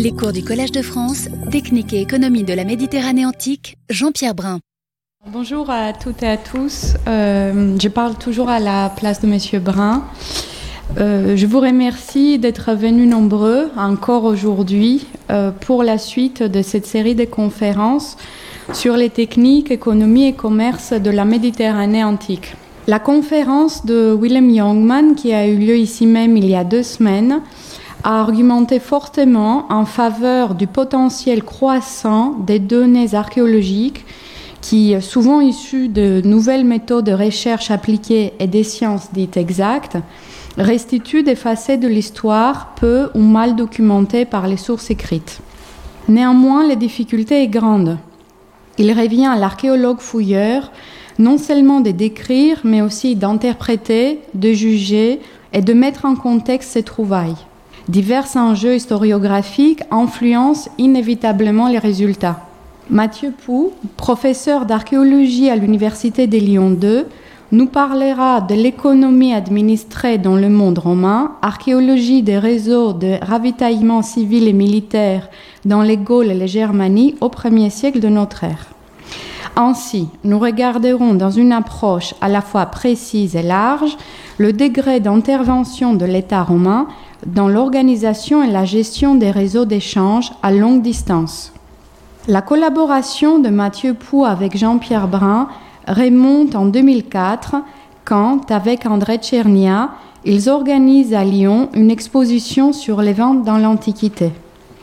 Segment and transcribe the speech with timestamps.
[0.00, 4.60] Les cours du Collège de France, Technique et économie de la Méditerranée antique, Jean-Pierre Brun.
[5.26, 6.94] Bonjour à toutes et à tous.
[7.08, 10.04] Euh, je parle toujours à la place de Monsieur Brun.
[10.98, 16.86] Euh, je vous remercie d'être venus nombreux encore aujourd'hui euh, pour la suite de cette
[16.86, 18.16] série de conférences
[18.72, 22.54] sur les techniques, économie et commerce de la Méditerranée antique.
[22.86, 26.84] La conférence de Willem Youngman, qui a eu lieu ici même il y a deux
[26.84, 27.42] semaines,
[28.04, 34.04] a argumenté fortement en faveur du potentiel croissant des données archéologiques
[34.60, 39.96] qui, souvent issues de nouvelles méthodes de recherche appliquées et des sciences dites exactes,
[40.56, 45.40] restituent des facettes de l'histoire peu ou mal documentées par les sources écrites.
[46.08, 47.98] Néanmoins, la difficulté est grande.
[48.78, 50.70] Il revient à l'archéologue fouilleur
[51.18, 55.20] non seulement de décrire, mais aussi d'interpréter, de juger
[55.52, 57.36] et de mettre en contexte ses trouvailles.
[57.88, 62.40] Divers enjeux historiographiques influencent inévitablement les résultats.
[62.90, 67.06] Mathieu Pou, professeur d'archéologie à l'Université de Lyon 2,
[67.52, 74.48] nous parlera de l'économie administrée dans le monde romain, archéologie des réseaux de ravitaillement civil
[74.48, 75.30] et militaire
[75.64, 78.66] dans les Gaules et les Germanies au premier siècle de notre ère.
[79.56, 83.96] Ainsi, nous regarderons dans une approche à la fois précise et large
[84.36, 86.86] le degré d'intervention de l'État romain
[87.26, 91.52] dans l'organisation et la gestion des réseaux d'échange à longue distance.
[92.26, 95.48] La collaboration de Mathieu Pou avec Jean-Pierre Brun
[95.86, 97.56] remonte en 2004
[98.04, 99.90] quand, avec André Tchernia,
[100.24, 104.32] ils organisent à Lyon une exposition sur les ventes dans l'Antiquité.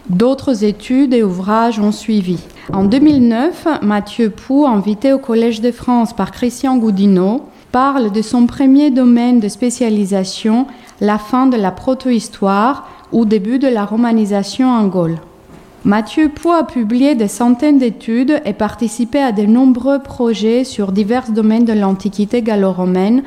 [0.09, 2.39] D'autres études et ouvrages ont suivi.
[2.71, 8.45] En 2009, Mathieu Pou, invité au Collège de France par Christian Goudineau, parle de son
[8.45, 10.67] premier domaine de spécialisation,
[11.01, 15.19] la fin de la protohistoire ou début de la romanisation en Gaule.
[15.83, 21.29] Mathieu Pou a publié des centaines d'études et participé à de nombreux projets sur divers
[21.29, 23.21] domaines de l'Antiquité gallo-romaine,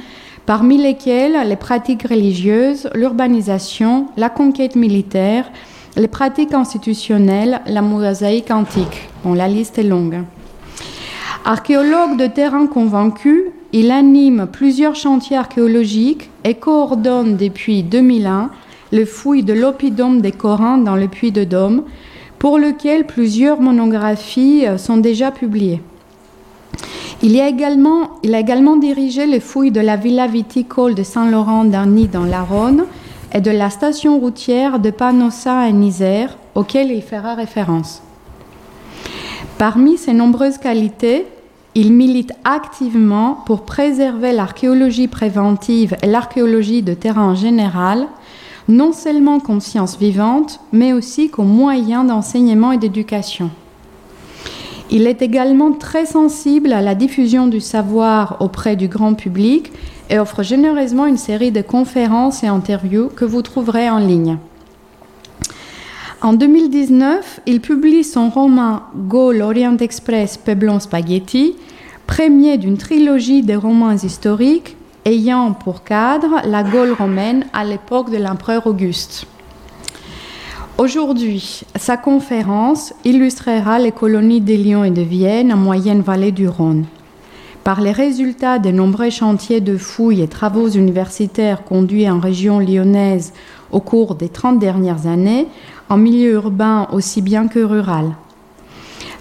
[0.45, 5.51] parmi lesquels les pratiques religieuses, l'urbanisation, la conquête militaire,
[5.97, 9.09] les pratiques institutionnelles, la mosaïque antique.
[9.23, 10.23] Bon, la liste est longue.
[11.45, 18.51] Archéologue de terrain convaincu, il anime plusieurs chantiers archéologiques et coordonne depuis 2001
[18.93, 21.83] le fouille de l'oppidum des Corinthes dans le Puy de Dôme,
[22.39, 25.83] pour lequel plusieurs monographies euh, sont déjà publiées.
[27.23, 32.43] Il, a également, dirigé les fouilles de la villa viticole de Saint-Laurent d'Arny dans la
[32.43, 32.85] Rhône
[33.35, 38.03] et de la station routière de Panossa en Isère, auquel il fera référence.
[39.59, 41.27] Parmi ses nombreuses qualités,
[41.79, 48.09] il milite activement pour préserver l'archéologie préventive et l'archéologie de terrain général,
[48.67, 53.51] non seulement comme science vivante, mais aussi comme moyen d'enseignement et d'éducation.
[54.91, 59.71] Il est également très sensible à la diffusion du savoir auprès du grand public
[60.11, 64.39] et offre généreusement une série de conférences et interviews que vous trouverez en ligne.
[66.21, 71.55] En 2019, il publie son roman Go l'Orient Express Peblon Spaghetti,
[72.09, 78.17] premier d'une trilogie de romans historiques ayant pour cadre la Gaule romaine à l'époque de
[78.17, 79.27] l'empereur Auguste.
[80.77, 86.49] Aujourd'hui, sa conférence illustrera les colonies de Lyon et de Vienne en moyenne vallée du
[86.49, 86.87] Rhône.
[87.63, 93.33] Par les résultats de nombreux chantiers de fouilles et travaux universitaires conduits en région lyonnaise
[93.71, 95.47] au cours des 30 dernières années,
[95.89, 98.13] en milieu urbain aussi bien que rural.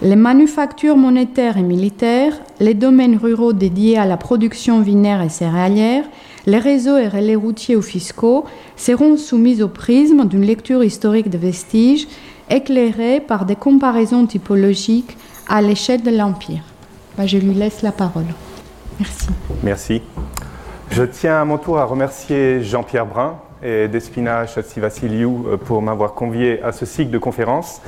[0.01, 6.03] Les manufactures monétaires et militaires, les domaines ruraux dédiés à la production vinaire et céréalière,
[6.45, 8.45] les réseaux et relais routiers ou fiscaux
[8.75, 12.07] seront soumis au prisme d'une lecture historique de vestiges
[12.49, 15.17] éclairée par des comparaisons typologiques
[15.49, 16.61] à l'échelle de l'Empire.
[17.17, 18.27] Bah, je lui laisse la parole.
[18.99, 19.27] Merci.
[19.63, 20.01] Merci.
[20.91, 26.13] Je tiens à mon tour à remercier Jean-Pierre Brun et Despina Chatsivassiliou euh, pour m'avoir
[26.13, 27.81] convié à ce cycle de conférences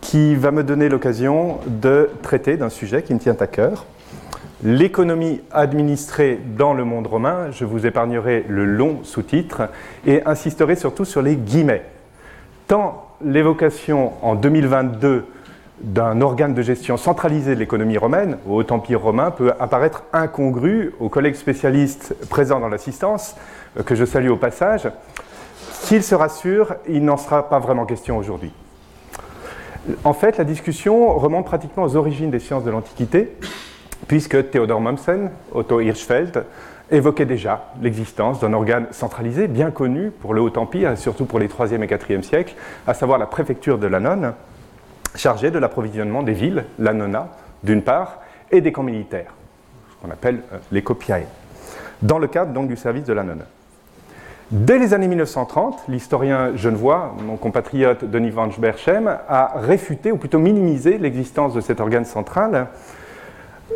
[0.00, 3.86] qui va me donner l'occasion de traiter d'un sujet qui me tient à cœur.
[4.62, 9.68] L'économie administrée dans le monde romain, je vous épargnerai le long sous-titre
[10.06, 11.84] et insisterai surtout sur les guillemets.
[12.66, 15.26] Tant l'évocation en 2022
[15.80, 20.94] d'un organe de gestion centralisé de l'économie romaine, au Haut Empire romain, peut apparaître incongru
[21.00, 23.36] aux collègues spécialistes présents dans l'assistance,
[23.78, 24.88] euh, que je salue au passage.
[25.82, 28.52] Qu'ils se rassurent, il n'en sera pas vraiment question aujourd'hui.
[30.02, 33.36] En fait, la discussion remonte pratiquement aux origines des sciences de l'Antiquité,
[34.08, 36.44] puisque Theodor Mommsen, Otto Hirschfeld,
[36.90, 41.48] évoquait déjà l'existence d'un organe centralisé bien connu pour le Haut-Empire et surtout pour les
[41.48, 42.54] 3e et 4e siècles,
[42.86, 44.32] à savoir la préfecture de l'Annone,
[45.16, 47.28] chargée de l'approvisionnement des villes, l'Annona
[47.62, 48.20] d'une part,
[48.50, 49.32] et des camps militaires,
[49.90, 51.22] ce qu'on appelle euh, les copiae,
[52.02, 53.44] dans le cadre donc du service de l'Annone.
[54.52, 60.38] Dès les années 1930, l'historien genevois, mon compatriote Denis van Schberchem, a réfuté ou plutôt
[60.38, 62.68] minimisé l'existence de cet organe central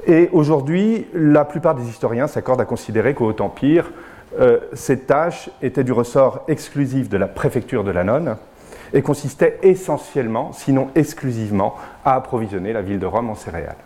[0.06, 3.90] et aujourd'hui, la plupart des historiens s'accordent à considérer qu'au Haut-Empire,
[4.38, 8.36] euh, cette tâche était du ressort exclusif de la préfecture de Nonne
[8.92, 13.76] et consistait essentiellement, sinon exclusivement, à approvisionner la ville de Rome en céréales.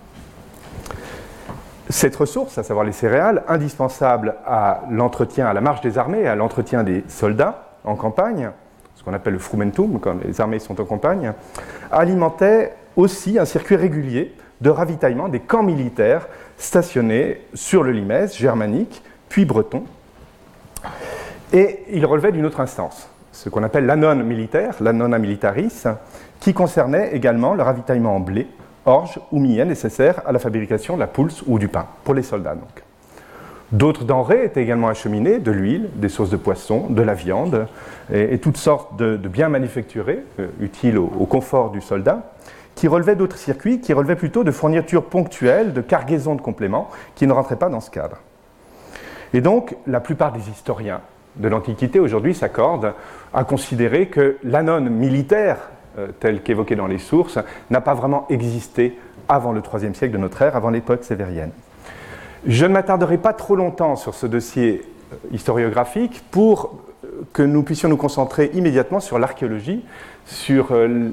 [1.90, 6.34] Cette ressource, à savoir les céréales, indispensable à l'entretien, à la marche des armées, à
[6.34, 8.50] l'entretien des soldats en campagne,
[8.96, 11.32] ce qu'on appelle le frumentum, quand les armées sont en campagne,
[11.92, 19.02] alimentait aussi un circuit régulier de ravitaillement des camps militaires stationnés sur le Limès, germanique,
[19.28, 19.84] puis breton.
[21.52, 25.84] Et il relevait d'une autre instance, ce qu'on appelle l'anon militaire, l'anona militaris,
[26.40, 28.46] qui concernait également le ravitaillement en blé,
[28.86, 32.22] orge ou millet nécessaire à la fabrication de la poulse ou du pain, pour les
[32.22, 32.82] soldats donc.
[33.72, 37.66] D'autres denrées étaient également acheminées, de l'huile, des sauces de poisson, de la viande,
[38.12, 42.34] et, toutes sortes de, biens manufacturés euh, utiles au confort du soldat
[42.74, 47.26] qui relevait d'autres circuits, qui relevaient plutôt de fournitures ponctuelles, de cargaisons de compléments, qui
[47.26, 48.16] ne rentraient pas dans ce cadre.
[49.32, 51.00] Et donc, la plupart des historiens
[51.36, 52.94] de l'Antiquité aujourd'hui s'accordent
[53.32, 55.58] à considérer que l'anone militaire,
[55.98, 57.38] euh, tel qu'évoqué dans les sources,
[57.70, 58.98] n'a pas vraiment existé
[59.28, 61.50] avant le IIIe siècle de notre ère, avant l'époque sévérienne.
[62.46, 64.82] Je ne m'attarderai pas trop longtemps sur ce dossier
[65.12, 66.84] euh, historiographique pour
[67.32, 69.84] que nous puissions nous concentrer immédiatement sur l'archéologie,
[70.26, 71.10] sur euh,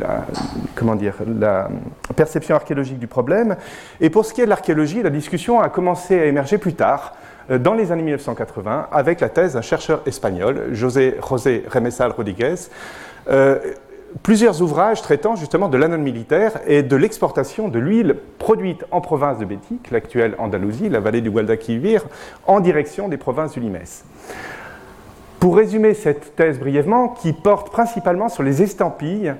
[0.00, 0.26] la,
[0.74, 1.68] comment dire, la
[2.14, 3.56] perception archéologique du problème.
[4.00, 7.14] Et pour ce qui est de l'archéologie, la discussion a commencé à émerger plus tard,
[7.14, 12.54] euh, dans les années 1980, avec la thèse d'un chercheur espagnol, José José Remesal Rodríguez,
[13.28, 13.58] euh,
[14.22, 19.38] plusieurs ouvrages traitant justement de l'anone militaire et de l'exportation de l'huile produite en province
[19.38, 22.04] de Bétique, l'actuelle Andalousie, la vallée du Guadalquivir,
[22.46, 24.04] en direction des provinces du Limès.
[25.40, 29.34] Pour résumer cette thèse brièvement, qui porte principalement sur les estampilles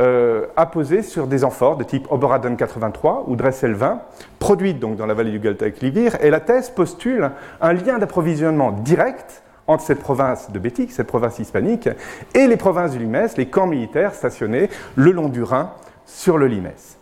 [0.00, 4.00] euh, apposées sur des amphores de type Oberadon 83 ou Dressel 20,
[4.38, 7.30] produites donc dans la vallée du Guadalquivir, et la thèse postule
[7.60, 11.88] un lien d'approvisionnement direct entre cette province de Bétique, cette province hispanique,
[12.34, 15.70] et les provinces du Limès, les camps militaires stationnés le long du Rhin
[16.06, 16.98] sur le Limès.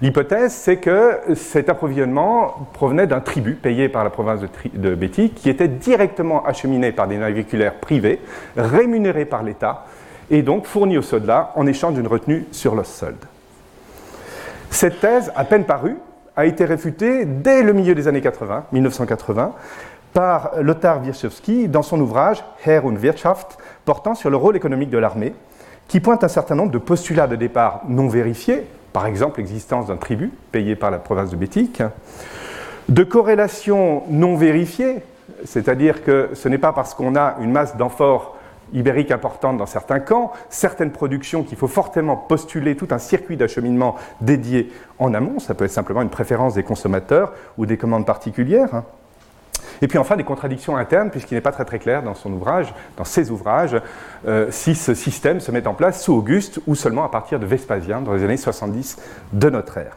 [0.00, 4.40] L'hypothèse, c'est que cet approvisionnement provenait d'un tribut payé par la province
[4.72, 8.20] de, Bétique, qui était directement acheminé par des naviculaires privés,
[8.56, 9.86] rémunérés par l'État,
[10.30, 13.24] et donc fourni aux soldats en échange d'une retenue sur le solde.
[14.70, 15.96] Cette thèse, à peine parue,
[16.36, 19.52] a été réfutée dès le milieu des années 80, 1980,
[20.12, 24.98] par Lothar Wierzchowski dans son ouvrage Herr und Wirtschaft, portant sur le rôle économique de
[24.98, 25.34] l'armée,
[25.88, 29.96] qui pointe un certain nombre de postulats de départ non vérifiés, par exemple l'existence d'un
[29.96, 31.82] tribut payé par la province de Bétique,
[32.88, 34.98] de corrélations non vérifiées,
[35.44, 38.37] c'est-à-dire que ce n'est pas parce qu'on a une masse d'amphores
[38.72, 43.96] ibériques importante dans certains camps, certaines productions qu'il faut fortement postuler tout un circuit d'acheminement
[44.20, 48.74] dédié en amont, ça peut être simplement une préférence des consommateurs ou des commandes particulières.
[48.74, 48.84] Hein.
[49.80, 52.74] Et puis enfin des contradictions internes, puisqu'il n'est pas très très clair dans son ouvrage,
[52.96, 53.76] dans ses ouvrages,
[54.26, 57.46] euh, si ce système se met en place sous Auguste ou seulement à partir de
[57.46, 58.96] Vespasien, dans les années 70
[59.32, 59.96] de notre ère.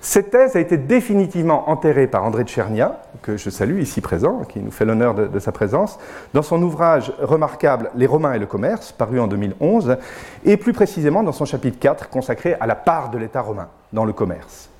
[0.00, 4.42] Cette thèse a été définitivement enterrée par André de Chernia, que je salue ici présent,
[4.48, 5.98] qui nous fait l'honneur de, de, sa présence,
[6.34, 9.96] dans son ouvrage remarquable Les Romains et le commerce, paru en 2011,
[10.44, 14.04] et plus précisément dans son chapitre 4 consacré à la part de l'État romain dans
[14.04, 14.70] le commerce.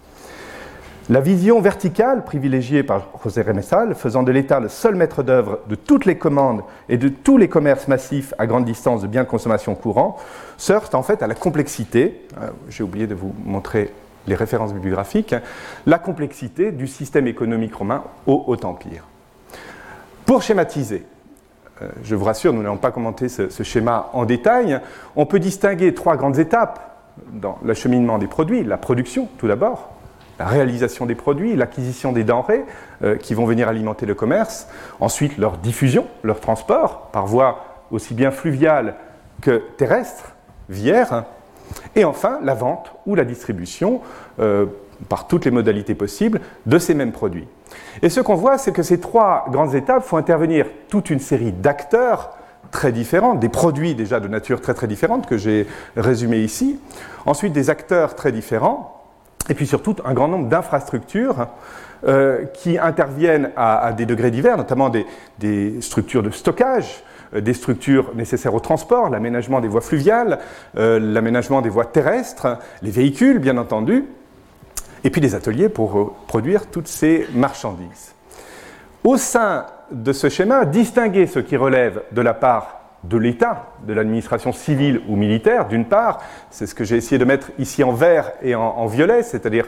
[1.11, 5.75] La vision verticale privilégiée par José Remessal, faisant de l'État le seul maître d'œuvre de
[5.75, 6.61] toutes les commandes
[6.91, 10.19] et de tous les commerces massifs à grande distance de biens de consommation courants,
[10.59, 13.91] se en fait à la complexité, euh, j'ai oublié de vous montrer
[14.29, 15.35] les références bibliographiques,
[15.87, 19.05] la complexité du système économique romain au Haut Empire.
[20.27, 21.05] Pour schématiser,
[21.83, 24.81] euh, je vous rassure, nous n'allons pas commenter ce, schéma en détail,
[25.17, 26.97] on peut distinguer trois grandes étapes
[27.33, 29.91] dans l'acheminement des produits, la production tout d'abord,
[30.39, 32.65] la réalisation des produits, l'acquisition des denrées
[33.03, 34.69] euh, qui vont venir alimenter le commerce,
[35.01, 38.95] ensuite leur diffusion, leur transport par voie aussi bien fluviale
[39.41, 40.35] que terrestre,
[40.69, 41.25] vière,
[41.95, 44.01] et enfin la vente ou la distribution
[44.41, 44.67] euh,
[45.09, 47.47] par toutes les modalités possibles de ces mêmes produits.
[48.03, 51.53] Et ce qu'on voit, c'est que ces trois grandes étapes font intervenir toute une série
[51.53, 52.37] d'acteurs
[52.71, 56.79] très différents, des produits déjà de nature très très différente que j'ai résumés ici,
[57.27, 58.99] ensuite des acteurs très différents,
[59.49, 61.47] et puis surtout un grand nombre d'infrastructures
[62.07, 68.55] euh, qui interviennent à, des degrés divers, notamment des, structures de stockage, des structures nécessaires
[68.55, 70.39] au transport, l'aménagement des voies fluviales,
[70.77, 74.05] euh, l'aménagement des voies terrestres, les véhicules bien entendu,
[75.05, 78.15] et puis des ateliers pour produire toutes ces marchandises.
[79.05, 83.93] Au sein de ce schéma, distinguer ce qui relève de la part de l'État, de
[83.93, 86.19] l'administration civile ou militaire, d'une part,
[86.51, 89.67] c'est ce que j'ai essayé de mettre ici en vert et en violet, c'est-à-dire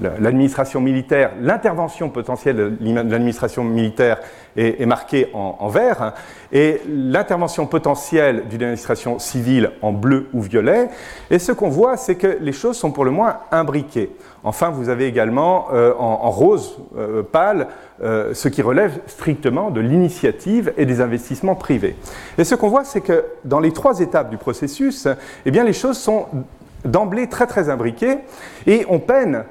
[0.00, 4.18] l'administration militaire, l'intervention potentielle de l'administration militaire
[4.56, 6.12] est, marquée en, vert, hein,
[6.52, 10.88] et l'intervention potentielle d'une administration civile en bleu ou violet.
[11.30, 14.10] Et ce qu'on voit, c'est que les choses sont pour le moins imbriquées.
[14.44, 17.68] Enfin, vous avez également euh, en, rose euh, pâle
[18.02, 21.96] euh, ce qui relève strictement de l'initiative et des investissements privés.
[22.38, 25.06] Et ce qu'on voit, c'est que dans les trois étapes du processus,
[25.46, 26.26] eh bien, les choses sont
[26.84, 28.18] d'emblée très très imbriquées
[28.66, 29.44] et on peine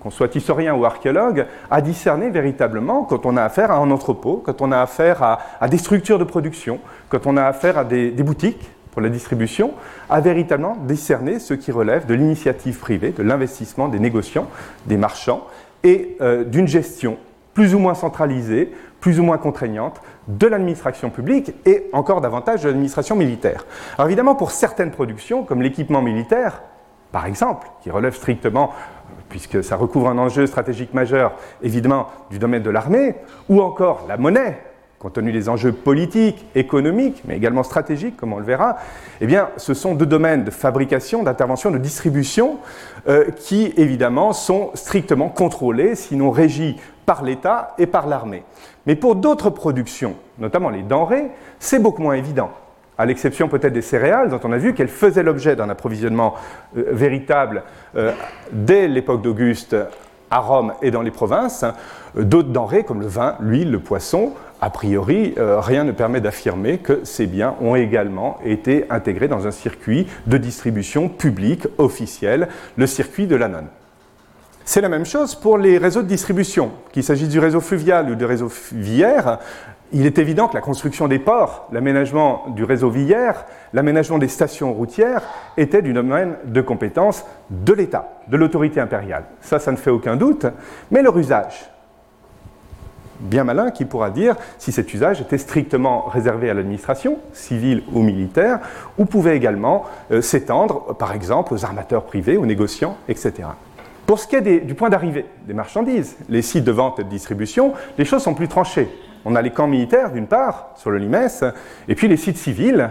[0.00, 4.42] qu'on soit historien ou archéologue, à discerner véritablement quand on a affaire à un entrepôt,
[4.44, 8.10] quand on a affaire à, des structures de production, quand on a affaire à des,
[8.10, 9.74] boutiques pour la distribution,
[10.08, 14.48] à véritablement discerner ce qui relève de l'initiative privée, de l'investissement des négociants,
[14.86, 15.46] des marchands
[15.84, 17.18] et euh, d'une gestion
[17.52, 22.68] plus ou moins centralisée, plus ou moins contraignante de l'administration publique et encore davantage de
[22.68, 23.66] l'administration militaire.
[23.96, 26.62] Alors évidemment, pour certaines productions, comme l'équipement militaire,
[27.12, 28.72] par exemple, qui relève strictement
[29.28, 31.32] puisque ça recouvre un enjeu stratégique majeur,
[31.62, 33.14] évidemment, du domaine de l'armée,
[33.48, 34.58] ou encore la monnaie,
[34.98, 38.78] compte tenu des enjeux politiques, économiques, mais également stratégiques, comme on le verra,
[39.20, 42.58] eh ce sont deux domaines de fabrication, d'intervention, de distribution,
[43.08, 46.74] euh, qui, évidemment, sont strictement contrôlés, sinon régis
[47.06, 48.42] par l'État et par l'armée.
[48.86, 52.50] Mais pour d'autres productions, notamment les denrées, c'est beaucoup moins évident
[52.98, 56.34] à l'exception peut-être des céréales, dont on a vu qu'elles faisaient l'objet d'un approvisionnement
[56.76, 57.62] euh, véritable
[57.96, 58.12] euh,
[58.52, 59.76] dès l'époque d'Auguste
[60.30, 61.64] à Rome et dans les provinces.
[62.14, 66.78] D'autres denrées, comme le vin, l'huile, le poisson, a priori, euh, rien ne permet d'affirmer
[66.78, 72.86] que ces biens ont également été intégrés dans un circuit de distribution publique officiel, le
[72.86, 73.68] circuit de l'Anon.
[74.64, 76.72] C'est la même chose pour les réseaux de distribution.
[76.92, 79.38] Qu'il s'agisse du réseau fluvial ou du réseau viaire,
[79.92, 84.72] il est évident que la construction des ports, l'aménagement du réseau viaire, l'aménagement des stations
[84.72, 85.22] routières
[85.56, 89.24] étaient du domaine de compétence de l'État, de l'autorité impériale.
[89.40, 90.46] Ça, ça ne fait aucun doute.
[90.90, 91.70] Mais leur usage,
[93.20, 98.02] bien malin qui pourra dire si cet usage était strictement réservé à l'administration, civile ou
[98.02, 98.60] militaire,
[98.98, 103.48] ou pouvait également euh, s'étendre, par exemple, aux armateurs privés, aux négociants, etc.
[104.06, 107.10] Pour ce qui est du point d'arrivée des marchandises, les sites de vente et de
[107.10, 108.88] distribution, les choses sont plus tranchées.
[109.30, 111.44] On a les camps militaires, d'une part, sur le Limès,
[111.86, 112.90] et puis les sites civils,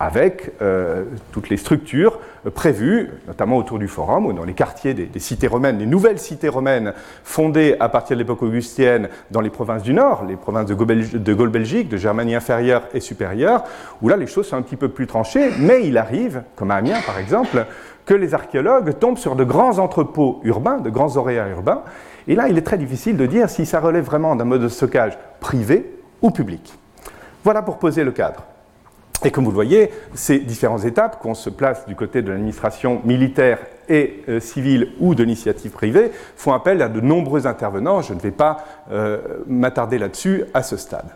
[0.00, 2.20] avec euh, toutes les structures
[2.54, 6.48] prévues, notamment autour du Forum ou dans les quartiers des, cités romaines, les nouvelles cités
[6.48, 11.34] romaines fondées à partir de l'époque augustienne dans les provinces du Nord, les provinces de
[11.34, 13.64] Gaule-Belgique, de, Germanie inférieure et supérieure,
[14.00, 16.76] où là les choses sont un petit peu plus tranchées, mais il arrive, comme à
[16.76, 17.66] Amiens par exemple,
[18.06, 21.82] que les archéologues tombent sur de grands entrepôts urbains, de grands auréats urbains,
[22.28, 24.68] et là, il est très difficile de dire si ça relève vraiment d'un mode de
[24.68, 26.74] stockage privé ou public.
[27.42, 28.44] Voilà pour poser le cadre.
[29.24, 33.00] Et comme vous le voyez, ces différentes étapes, qu'on se place du côté de l'administration
[33.04, 33.58] militaire
[33.88, 38.02] et euh, civile ou de l'initiative privée, font appel à de nombreux intervenants.
[38.02, 38.58] Je ne vais pas
[38.92, 41.08] euh, m'attarder là-dessus à ce stade.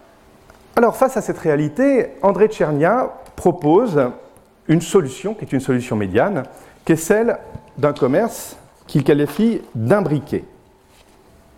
[0.75, 4.01] Alors, face à cette réalité, André Tchernia propose
[4.67, 6.45] une solution qui est une solution médiane,
[6.85, 7.39] qui est celle
[7.77, 10.45] d'un commerce qu'il qualifie d'imbriqué.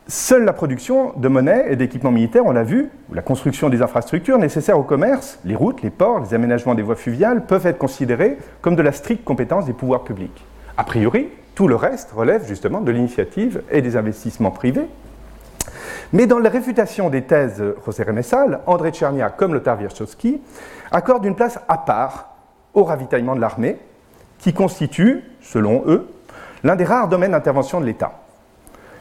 [0.06, 3.80] Seule la production de monnaie et d'équipements militaires, on l'a vu, ou la construction des
[3.80, 7.78] infrastructures nécessaires au commerce, les routes, les ports, les aménagements des voies fluviales, peuvent être
[7.78, 10.44] considérés comme de la stricte compétence des pouvoirs publics.
[10.76, 14.86] A priori, tout le reste relève justement de l'initiative et des investissements privés.
[16.12, 20.42] Mais dans la réfutation des thèses José Remessal, André Tchernia, comme Lothar Wierzchowski,
[20.92, 22.34] accordent une place à part
[22.74, 23.78] au ravitaillement de l'armée,
[24.36, 26.10] qui constitue, selon eux,
[26.62, 28.23] l'un des rares domaines d'intervention de l'État.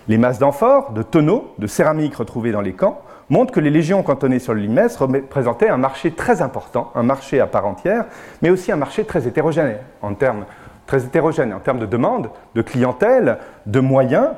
[0.07, 4.03] Les masses d'amphores, de tonneaux, de céramique retrouvées dans les camps montrent que les légions
[4.03, 8.05] cantonnées sur le Limès représentaient un marché très important, un marché à part entière,
[8.41, 10.45] mais aussi un marché très hétérogène en termes,
[10.87, 14.31] très hétérogène en termes de demande, de clientèle, de moyens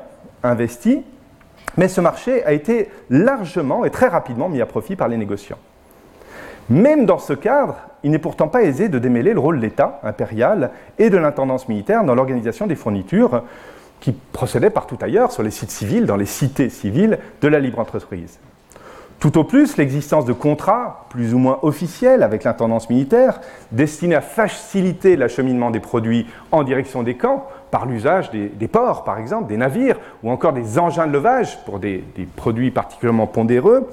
[0.44, 1.00] investis.
[1.76, 5.58] Mais ce marché a été largement et très rapidement mis à profit par les négociants.
[6.68, 10.00] Même dans ce cadre, il n'est pourtant pas aisé de démêler le rôle de l'État
[10.02, 13.42] impérial et de l'intendance militaire dans l'organisation des fournitures,
[14.00, 17.78] qui procédait partout ailleurs, sur les sites civils, dans les cités civiles de la libre
[17.78, 18.38] entreprise.
[19.18, 23.40] Tout au plus, l'existence de contrats, plus ou moins officiels, avec l'intendance militaire,
[23.72, 29.18] destinés à faciliter l'acheminement des produits en direction des camps, par l'usage des, ports, par
[29.18, 33.88] exemple, des navires, ou encore des engins de levage pour des, des produits particulièrement pondéreux,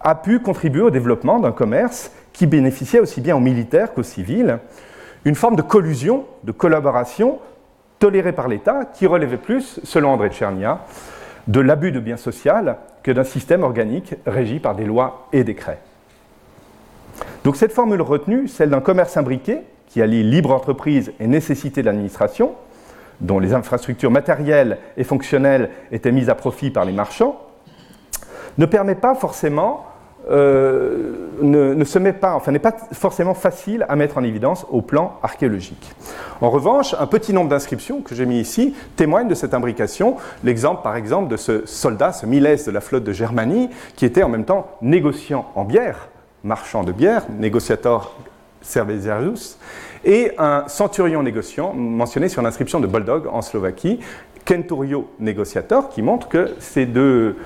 [0.00, 4.58] a pu contribuer au développement d'un commerce qui bénéficiait aussi bien aux militaires qu'aux civils,
[5.24, 7.38] une forme de collusion, de collaboration
[7.98, 10.80] tolérée par l'État qui relevait plus, selon André Tchernia,
[11.46, 15.80] de l'abus de biens social que d'un système organique régi par des lois et décrets.
[17.44, 21.86] Donc cette formule retenue, celle d'un commerce imbriqué qui allie libre entreprise et nécessité de
[21.86, 22.52] l'administration,
[23.20, 27.40] dont les infrastructures matérielles et fonctionnelles étaient mises à profit par les marchands,
[28.58, 29.86] ne permet pas forcément,
[30.30, 34.82] euh, ne, se met pas, enfin n'est pas forcément facile à mettre en évidence au
[34.82, 35.94] plan archéologique.
[36.40, 40.16] En revanche, un petit nombre d'inscriptions que j'ai mis ici témoignent de cette imbrication.
[40.44, 44.22] L'exemple, par exemple, de ce soldat, ce Milès de la flotte de Germanie, qui était
[44.22, 46.08] en même temps négociant en bière,
[46.44, 48.14] marchand de bière, négociateur
[48.60, 49.58] cervezarius,
[50.04, 54.00] et un centurion négociant mentionné sur l'inscription de Boldog en Slovaquie,
[54.44, 57.36] Kenturio négociateur, qui montre que ces deux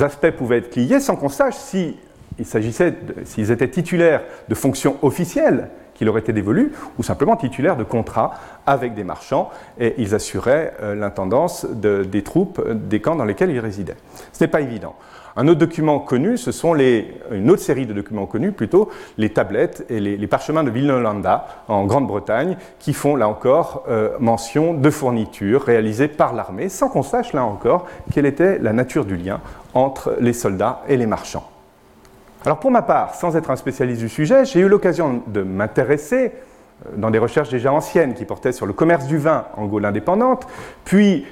[0.00, 1.96] aspects pouvaient être liés sans qu'on sache si
[2.44, 7.84] s'agissait, s'ils étaient titulaires de fonctions officielles qui leur étaient dévolues, ou simplement titulaires de
[7.84, 8.32] contrats
[8.66, 13.60] avec des marchands, et ils assuraient euh, l'intendance des troupes des camps dans lesquels ils
[13.60, 13.96] résidaient.
[14.32, 14.94] Ce n'est pas évident.
[15.36, 19.30] Un autre document connu, ce sont les, une autre série de documents connus, plutôt les
[19.30, 24.90] tablettes et les, parchemins de Villenolanda en Grande-Bretagne, qui font là encore euh, mention de
[24.90, 29.40] fournitures réalisées par l'armée, sans qu'on sache là encore quelle était la nature du lien
[29.72, 31.51] entre les soldats et les marchands.
[32.44, 36.32] Alors pour ma part, sans être un spécialiste du sujet, j'ai eu l'occasion de m'intéresser
[36.86, 39.84] euh, dans des recherches déjà anciennes qui portaient sur le commerce du vin en Gaule
[39.84, 40.46] indépendante,
[40.84, 41.24] puis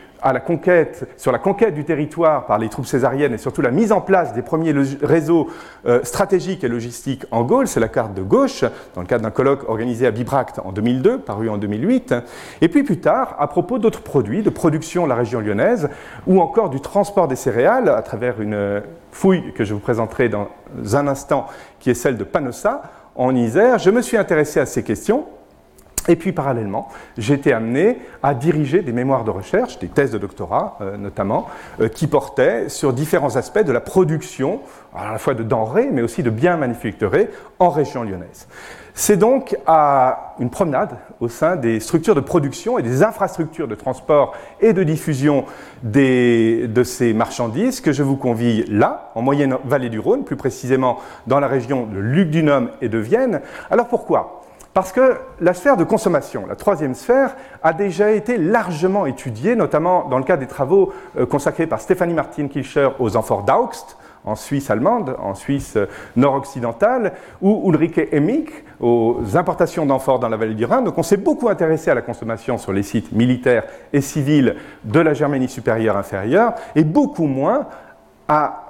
[1.16, 4.32] sur la conquête du territoire par les troupes césariennes et surtout la mise en place
[4.32, 5.48] des premiers réseaux
[5.86, 9.30] euh, stratégiques et logistiques en Gaule, c'est la carte de gauche, dans le cadre d'un
[9.30, 12.14] colloque organisé à Bibracte en 2002, paru en 2008,
[12.60, 15.88] et puis plus tard, à propos d'autres produits, de production de la région lyonnaise,
[16.26, 20.48] ou encore du transport des céréales à travers une fouille que je vous présenterai dans
[20.94, 21.46] un instant,
[21.78, 22.82] qui est celle de Panossa,
[23.16, 25.26] en Isère, je me suis intéressé à ces questions
[26.09, 26.88] et puis parallèlement,
[27.19, 31.46] j'ai été amené à diriger des mémoires de recherche, des thèses de doctorat euh, notamment,
[31.81, 34.61] euh, qui portaient sur différents aspects de la production,
[34.94, 38.48] à la fois de denrées, mais aussi de biens manufacturés en région lyonnaise.
[38.94, 43.74] C'est donc à une promenade au sein des structures de production et des infrastructures de
[43.74, 45.44] transport et de diffusion
[45.83, 50.98] de ces marchandises que je vous convie là, en moyenne vallée du Rhône, plus précisément
[51.27, 53.40] dans la région de Lugdunum et de Vienne.
[53.70, 54.39] Alors pourquoi?
[54.72, 60.04] Parce que la sphère de consommation, la troisième sphère, a déjà été largement étudiée, notamment
[60.09, 64.70] dans le cadre des travaux euh, consacrés par Stéphanie Martin-Kilcher aux amphores d'Augst, en Suisse
[64.70, 70.64] allemande, en Suisse euh, nord-occidentale, ou Ulrike Emich aux importations d'amphores dans la vallée du
[70.64, 70.83] Rhin.
[70.83, 75.00] Donc on s'est beaucoup intéressé à la consommation sur les sites militaires et civils de
[75.00, 77.66] la Germanie supérieure inférieure, et beaucoup moins
[78.28, 78.68] à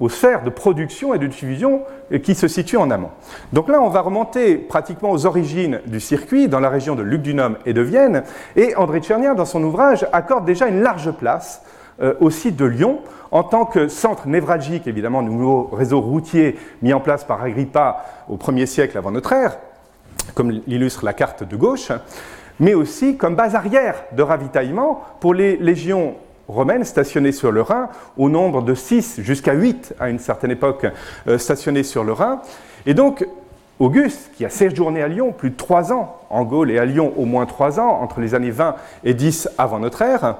[0.00, 1.82] aux sphères de production et de diffusion
[2.22, 3.10] qui se situent en amont.
[3.52, 7.56] Donc là, on va remonter pratiquement aux origines du circuit, dans la région de Lugdunum
[7.66, 8.24] et de Vienne,
[8.56, 11.62] et André Tchernia, dans son ouvrage, accorde déjà une large place
[12.00, 16.58] euh, au site de Lyon, en tant que centre névralgique, évidemment, du nouveau réseau routier
[16.82, 19.58] mis en place par Agrippa au 1er siècle avant notre ère,
[20.34, 21.92] comme l'illustre la carte de gauche,
[22.58, 26.14] mais aussi comme base arrière de ravitaillement pour les légions
[26.50, 30.86] romaines stationnées sur le Rhin, au nombre de 6 jusqu'à 8 à une certaine époque
[31.28, 32.40] euh, stationnées sur le Rhin.
[32.86, 33.26] Et donc,
[33.78, 37.14] Auguste, qui a séjourné à Lyon plus de 3 ans, en Gaule et à Lyon
[37.16, 40.36] au moins 3 ans, entre les années 20 et 10 avant notre ère,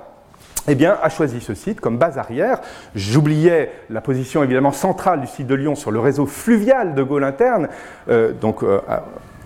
[0.68, 2.60] eh bien, a choisi ce site comme base arrière.
[2.94, 7.24] J'oubliais la position évidemment centrale du site de Lyon sur le réseau fluvial de Gaule
[7.24, 7.68] interne,
[8.10, 8.80] euh, donc euh,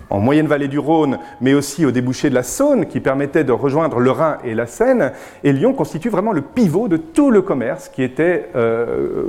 [0.09, 3.51] en moyenne vallée du Rhône, mais aussi au débouché de la Saône, qui permettait de
[3.51, 5.11] rejoindre le Rhin et la Seine.
[5.43, 9.25] Et Lyon constitue vraiment le pivot de tout le commerce qui était euh,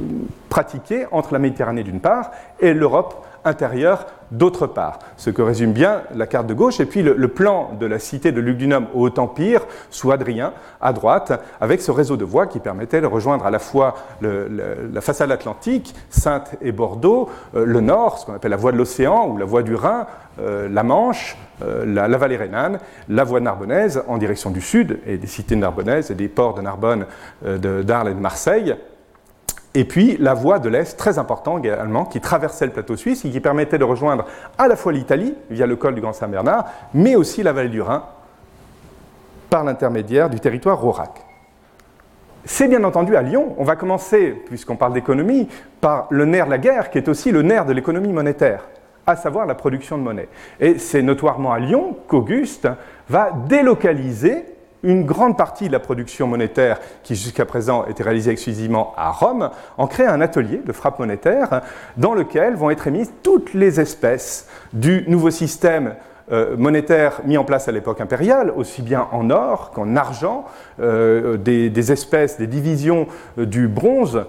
[0.48, 4.98] pratiqué entre la Méditerranée d'une part et l'Europe intérieure d'autre part.
[5.16, 8.32] Ce que résume bien la carte de gauche, et puis le, plan de la cité
[8.32, 13.00] de Lugdunum au Haut-Empire, sous Adrien, à droite, avec ce réseau de voies qui permettait
[13.00, 18.26] de rejoindre à la fois la façade atlantique, Sainte et Bordeaux, euh, le nord, ce
[18.26, 20.06] qu'on appelle la voie de l'océan ou la voie du Rhin,
[20.40, 22.78] euh, la Manche, euh, la, vallée rhénane,
[23.08, 26.62] la voie narbonnaise en direction du sud, et des cités narbonnaises et des ports de
[26.62, 27.06] Narbonne,
[27.42, 28.76] d'Arles et de Marseille,
[29.76, 33.30] et puis la voie de l'Est, très importante également, qui traversait le plateau suisse et
[33.30, 34.24] qui permettait de rejoindre
[34.56, 37.82] à la fois l'Italie, via le col du Grand Saint-Bernard, mais aussi la vallée du
[37.82, 38.04] Rhin,
[39.50, 41.22] par l'intermédiaire du territoire Rorac.
[42.46, 43.54] c'est bien entendu à Lyon.
[43.58, 45.46] On va commencer, puisqu'on parle d'économie,
[45.82, 48.66] par le nerf de la guerre, qui est aussi le nerf de l'économie monétaire,
[49.06, 50.30] à savoir la production de monnaie.
[50.58, 52.66] Et c'est notoirement à Lyon qu'Auguste
[53.10, 58.94] va délocaliser une grande partie de la production monétaire qui jusqu'à présent était réalisée exclusivement
[58.96, 61.62] à Rome, en créant un atelier de frappe monétaire
[61.96, 65.94] dans lequel vont être émises toutes les espèces du nouveau système
[66.32, 70.44] euh, monétaire mis en place à l'époque impériale, aussi bien en or qu'en argent,
[70.80, 73.06] euh, des, espèces, des divisions
[73.38, 74.24] euh, du bronze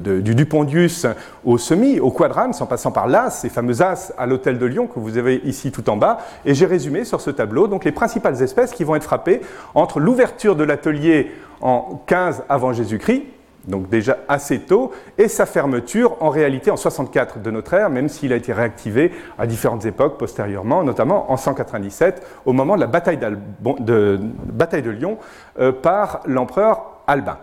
[0.00, 1.06] du Dupondius
[1.44, 4.86] au semi, au quadrans, en passant par l'as, ces fameux as à l'hôtel de Lyon
[4.86, 6.18] que vous avez ici tout en bas.
[6.44, 9.40] Et j'ai résumé sur ce tableau donc les principales espèces qui vont être frappées
[9.74, 13.24] entre l'ouverture de l'atelier en 15 avant Jésus-Christ
[13.68, 18.08] donc déjà assez tôt, et sa fermeture en réalité en 64 de notre ère, même
[18.08, 22.86] s'il a été réactivé à différentes époques postérieurement, notamment en 197, au moment de la
[22.86, 24.18] bataille, de,
[24.52, 25.18] bataille de, Lyon
[25.60, 27.38] euh, par l'empereur Albin.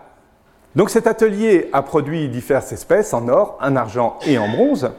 [0.76, 4.92] Donc cet atelier a produit diverses espèces en or, en argent et en bronze.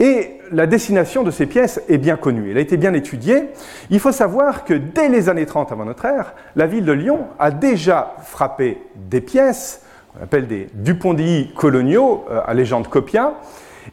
[0.00, 3.48] Et la destination de ces pièces est bien connue, elle a été bien étudiée.
[3.90, 7.26] Il faut savoir que dès les années 30 avant notre ère, la ville de Lyon
[7.40, 9.82] a déjà frappé des pièces
[10.18, 13.34] on appelle des Dupondy coloniaux euh, à légende copia.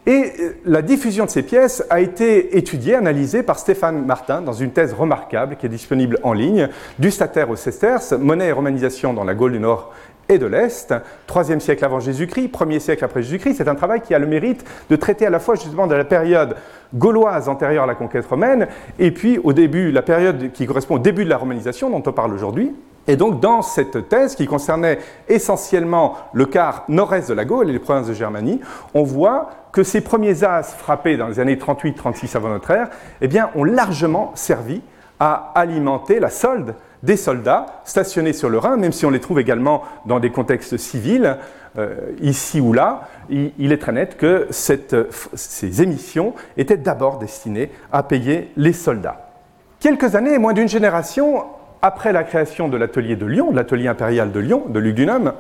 [0.06, 4.54] Et euh, la diffusion de ces pièces a été étudiée, analysée par Stéphane Martin dans
[4.54, 9.14] une thèse remarquable qui est disponible en ligne, du Stater au Sesterce, monnaie et romanisation
[9.14, 9.94] dans la Gaule du Nord
[10.30, 10.94] et de l'Est,
[11.28, 13.56] 3 siècle avant Jésus-Christ, 1er siècle après Jésus-Christ.
[13.56, 16.06] C'est un travail qui a le mérite de traiter à la fois justement de la
[16.06, 16.56] période
[16.94, 18.68] gauloise antérieure à la conquête romaine,
[19.00, 22.14] et puis au début, la période qui correspond au début de la romanisation dont on
[22.14, 22.74] parle aujourd'hui,
[23.08, 27.74] et donc, dans cette thèse qui concernait essentiellement le quart nord-est de la Gaule et
[27.74, 28.62] les provinces de Germanie,
[28.94, 32.90] on voit que ces premiers as frappés dans les années 38-36 avant notre ère
[33.22, 34.82] eh bien, ont largement servi
[35.20, 39.40] à alimenter la solde des soldats stationnés sur le Rhin, même si on les trouve
[39.40, 41.38] également dans des contextes civils,
[41.78, 48.04] euh, ici ou là, il, est très net que ces émissions étaient d'abord destinées à
[48.04, 49.32] payer les soldats.
[49.80, 51.44] Quelques années, moins d'une génération
[51.82, 55.34] après la création de l'atelier de Lyon, l'atelier impérial de Lyon, de Lugdunum,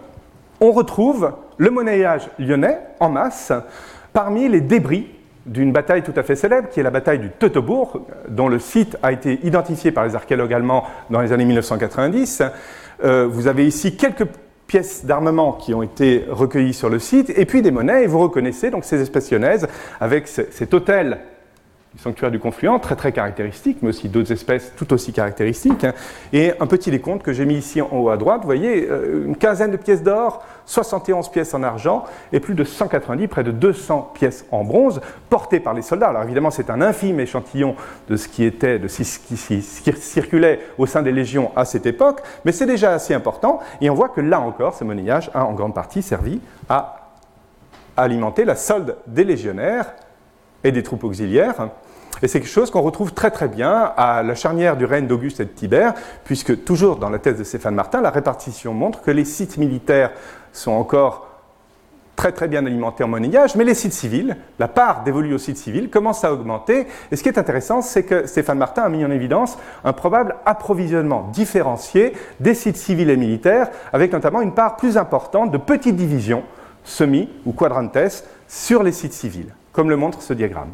[0.61, 3.51] on retrouve le monnayage lyonnais en masse
[4.13, 5.14] parmi les débris
[5.45, 8.97] d'une bataille tout à fait célèbre, qui est la bataille du Teutobourg, dont le site
[9.03, 12.43] a été identifié par les archéologues allemands dans les années 1990.
[13.03, 14.27] Euh, vous avez ici quelques
[14.67, 18.19] pièces d'armement qui ont été recueillies sur le site, et puis des monnaies, et vous
[18.19, 19.31] reconnaissez donc ces espèces
[19.99, 21.19] avec cet hôtel
[21.95, 25.85] du sanctuaire du confluent, très très caractéristique, mais aussi d'autres espèces tout aussi caractéristiques.
[25.85, 25.93] Hein.
[26.33, 29.25] Et un petit décompte que j'ai mis ici en haut à droite, vous voyez, euh,
[29.25, 32.03] une quinzaine de pièces d'or, 71 pièces en argent
[32.33, 36.09] et plus de 190, près de 200 pièces en bronze, portées par les soldats.
[36.09, 37.75] Alors évidemment, c'est un infime échantillon
[38.09, 42.21] de ce qui était, de ce qui circulait au sein des légions à cette époque,
[42.43, 43.59] mais c'est déjà assez important.
[43.79, 47.13] Et on voit que là encore, ce monnayage a en grande partie servi à
[47.95, 49.93] alimenter la solde des légionnaires
[50.65, 51.69] et des troupes auxiliaires
[52.21, 55.39] et c'est quelque chose qu'on retrouve très très bien à la charnière du règne d'Auguste
[55.39, 59.11] et de Tibère, puisque toujours dans la thèse de Stéphane Martin, la répartition montre que
[59.11, 60.11] les sites militaires
[60.53, 61.27] sont encore
[62.15, 65.57] très très bien alimentés en monnayage, mais les sites civils, la part dévolue aux sites
[65.57, 66.87] civils commence à augmenter.
[67.11, 70.35] Et ce qui est intéressant, c'est que Stéphane Martin a mis en évidence un probable
[70.45, 75.97] approvisionnement différencié des sites civils et militaires, avec notamment une part plus importante de petites
[75.97, 76.43] divisions,
[76.83, 80.71] semi ou quadrantes, sur les sites civils, comme le montre ce diagramme.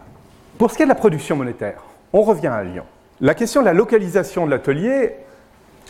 [0.62, 1.82] Pour ce qui est de la production monétaire,
[2.14, 2.84] on revient à Lyon.
[3.20, 5.16] La question de la localisation de l'atelier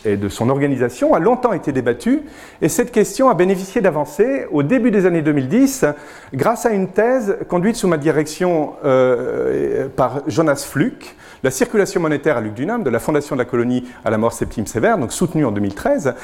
[0.06, 2.22] et de son organisation a longtemps été débattue
[2.62, 5.84] et cette question a bénéficié d'avancées au début des années 2010
[6.32, 12.38] grâce à une thèse conduite sous ma direction euh, par Jonas Fluck, la circulation monétaire
[12.38, 15.44] à Luc-Dunham, de la fondation de la colonie à la mort Septime Sévère, donc soutenue
[15.44, 16.14] en 2013.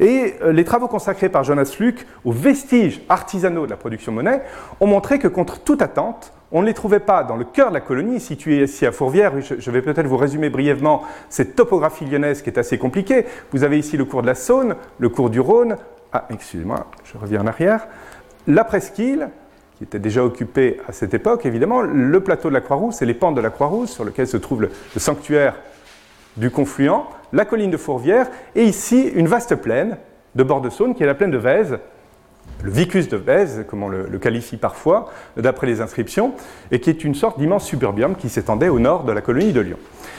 [0.00, 4.40] Et euh, les travaux consacrés par Jonas Fluck aux vestiges artisanaux de la production monnaie
[4.80, 7.74] ont montré que contre toute attente, on ne les trouvait pas dans le cœur de
[7.74, 9.32] la colonie, située ici à Fourvière.
[9.40, 13.26] Je vais peut-être vous résumer brièvement cette topographie lyonnaise qui est assez compliquée.
[13.52, 15.76] Vous avez ici le cours de la Saône, le cours du Rhône.
[16.12, 17.86] Ah, excusez-moi, je reviens en arrière.
[18.46, 19.28] La presqu'île,
[19.76, 23.14] qui était déjà occupée à cette époque, évidemment, le plateau de la Croix-Rousse et les
[23.14, 25.54] pentes de la Croix-Rousse, sur lequel se trouve le, sanctuaire
[26.38, 29.98] du confluent, la colline de Fourvière, et ici une vaste plaine
[30.34, 31.78] de bord de Saône, qui est la plaine de Vèze,
[32.62, 36.34] le vicus de Bèze, comme on le, qualifie parfois, d'après les inscriptions,
[36.70, 39.60] et qui est une sorte d'immense suburbium qui s'étendait au nord de la colonie de
[39.60, 39.78] Lyon.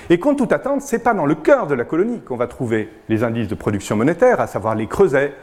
[0.09, 2.47] Et contre toute attente, ce n'est pas dans le cœur de la colonie qu'on va
[2.47, 5.33] trouver les indices de production monétaire, à savoir les creusets,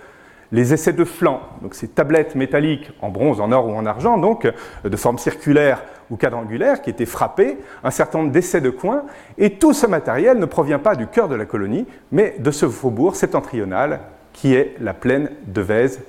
[0.53, 4.16] les essais de flanc, donc ces tablettes métalliques en bronze, en or ou en argent,
[4.16, 4.51] donc
[4.85, 9.03] de forme circulaire ou quadrangulaire, qui étaient frappées, un certain nombre d'essais de coins,
[9.38, 12.68] et tout ce matériel ne provient pas du cœur de la colonie, mais de ce
[12.68, 14.01] faubourg septentrional
[14.33, 16.01] qui est la plaine de Vèze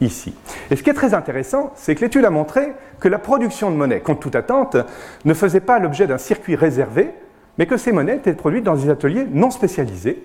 [0.00, 0.34] ici.
[0.70, 3.76] Et ce qui est très intéressant, c'est que l'étude a montré que la production de
[3.76, 4.76] monnaie, contre toute attente,
[5.24, 7.12] ne faisait pas l'objet d'un circuit réservé,
[7.58, 10.22] mais que ces monnaies étaient produites dans des ateliers non spécialisés,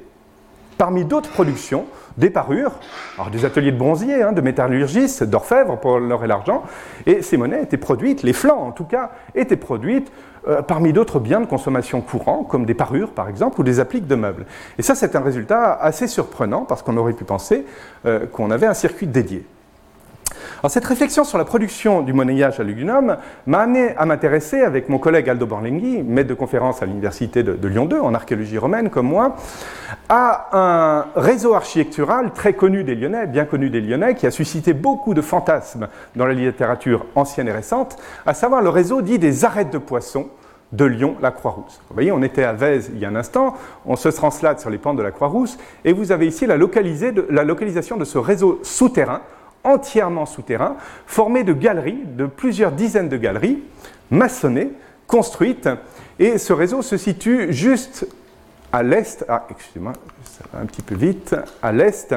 [0.78, 1.86] parmi d'autres productions,
[2.18, 2.74] des parures,
[3.18, 6.64] alors des ateliers de bronziers, hein, de métallurgistes, d'orfèvres pour l'or et l'argent,
[7.06, 10.12] et ces monnaies étaient produites, les flancs en tout cas, étaient produites
[10.48, 14.08] euh, parmi d'autres biens de consommation courants, comme des parures par exemple, ou des appliques
[14.08, 14.46] de meubles.
[14.80, 17.66] Et ça, c'est un résultat assez surprenant, parce qu'on aurait pu penser
[18.06, 19.46] euh, qu'on avait un circuit dédié.
[20.62, 24.90] Alors, cette réflexion sur la production du monnayage à Lugunum m'a amené à m'intéresser avec
[24.90, 28.92] mon collègue Aldo Borlenghi, maître de conférence à l'université de, Lyon 2 en archéologie romaine
[28.92, 29.38] comme moi,
[30.08, 34.74] à un réseau architectural très connu des Lyonnais, bien connu des Lyonnais, qui a suscité
[34.74, 37.98] beaucoup de fantasmes dans la littérature ancienne et récente,
[38.28, 40.28] à savoir le réseau dit des arêtes de poissons
[40.74, 41.82] de Lyon, la Croix-Rousse.
[41.90, 43.56] Vous voyez, on était à Vèze il y a un instant,
[43.88, 47.44] on se translate sur les pentes de la Croix-Rousse, et vous avez ici la, la
[47.44, 49.22] localisation de ce réseau souterrain
[49.64, 53.64] entièrement souterrain, formé de galeries, de plusieurs dizaines de galeries,
[54.10, 54.72] maçonnées,
[55.08, 55.70] construites,
[56.20, 58.08] et ce réseau se situe juste
[58.72, 59.94] à l'est, ah, excusez-moi,
[60.24, 62.16] ça va un petit peu vite, à l'est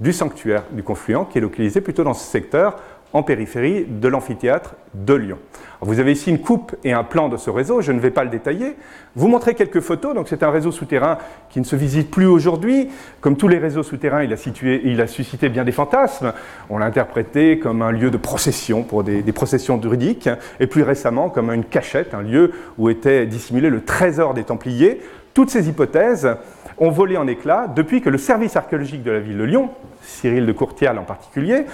[0.00, 2.78] du sanctuaire du Confluent, qui est localisé plutôt dans ce secteur,
[3.12, 5.38] en périphérie de l'amphithéâtre de Lyon.
[5.80, 8.24] vous avez ici une coupe et un plan de ce réseau, je ne vais pas
[8.24, 8.76] le détailler.
[9.16, 11.18] Vous montrer quelques photos, donc c'est un réseau souterrain
[11.50, 12.88] qui ne se visite plus aujourd'hui.
[13.20, 16.32] Comme tous les réseaux souterrains, il a, il a suscité bien des fantasmes.
[16.70, 20.28] On l'a interprété comme un lieu de procession pour des, des processions druidiques,
[20.60, 25.00] et plus récemment comme une cachette, un lieu où était dissimulé le trésor des Templiers.
[25.34, 26.36] Toutes ces hypothèses
[26.78, 29.70] ont volé en éclats depuis que le service archéologique de la ville de Lyon,
[30.02, 31.64] Cyril de Courtial en particulier,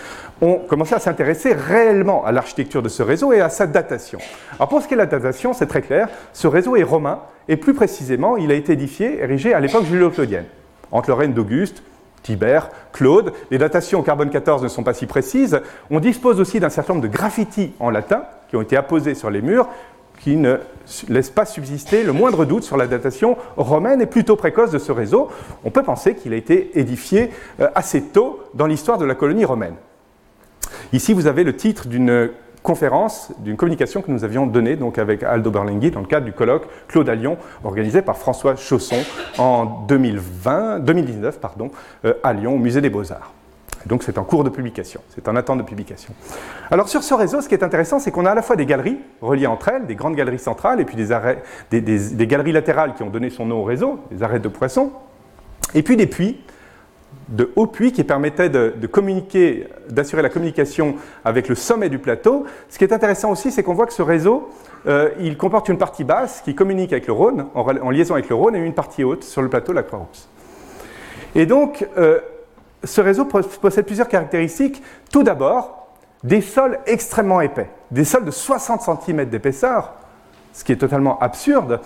[0.41, 4.19] ont commencé à s'intéresser réellement à l'architecture de ce réseau et à sa datation.
[4.57, 7.21] Alors pour ce qui est de la datation, c'est très clair, ce réseau est romain
[7.49, 10.45] et plus précisément, il a été édifié, érigé à l'époque julio-claudienne,
[10.91, 11.83] entre le règne d'Auguste,
[12.23, 13.33] Tibère, Claude.
[13.51, 15.61] Les datations au carbone 14 ne sont pas si précises.
[15.91, 19.31] On dispose aussi d'un certain nombre de graffitis en latin qui ont été apposés sur
[19.31, 19.69] les murs
[20.29, 20.59] qui ne
[21.09, 24.93] laisse pas subsister le moindre doute sur la datation romaine et plutôt précoce de ce
[24.93, 25.29] réseau.
[25.65, 29.47] On peut penser qu'il a été édifié euh, assez tôt dans l'histoire de la colonie
[29.47, 29.77] romaine.
[30.93, 32.29] Ici, vous avez le titre d'une
[32.63, 36.35] conférence, d'une communication que nous avions donnée donc avec Aldo Berlinghi dans le cadre du
[36.35, 39.03] colloque Claude à Lyon, organisé par François Chausson
[39.39, 41.71] en 2020, 2019 pardon,
[42.05, 43.33] euh, à Lyon, au Musée des Beaux-Arts.
[43.87, 46.13] Donc c'est en cours de publication, c'est en attente de publication.
[46.71, 48.67] Alors sur ce réseau, ce qui est intéressant, c'est qu'on a à la fois des
[48.67, 52.95] galeries reliées entre elles, des grandes galeries centrales, et puis des, arrêts, des, galeries latérales
[52.95, 54.93] qui ont donné son nom au réseau, des arrêts de poissons,
[55.75, 56.41] et puis des puits,
[57.29, 62.47] de hauts puits qui permettaient de, communiquer, d'assurer la communication avec le sommet du plateau.
[62.71, 64.49] Ce qui est intéressant aussi, c'est qu'on voit que ce réseau,
[64.87, 68.35] euh, il comporte une partie basse qui communique avec le Rhône, en, liaison avec le
[68.35, 70.29] Rhône, et une partie haute sur le plateau de la Croix-Rousse.
[71.35, 72.19] Et donc, euh,
[72.85, 74.83] ce réseau possède plusieurs caractéristiques.
[75.11, 75.89] Tout d'abord,
[76.25, 79.95] des sols extrêmement épais, des sols de 60 cm d'épaisseur,
[80.53, 81.81] ce qui est totalement absurde.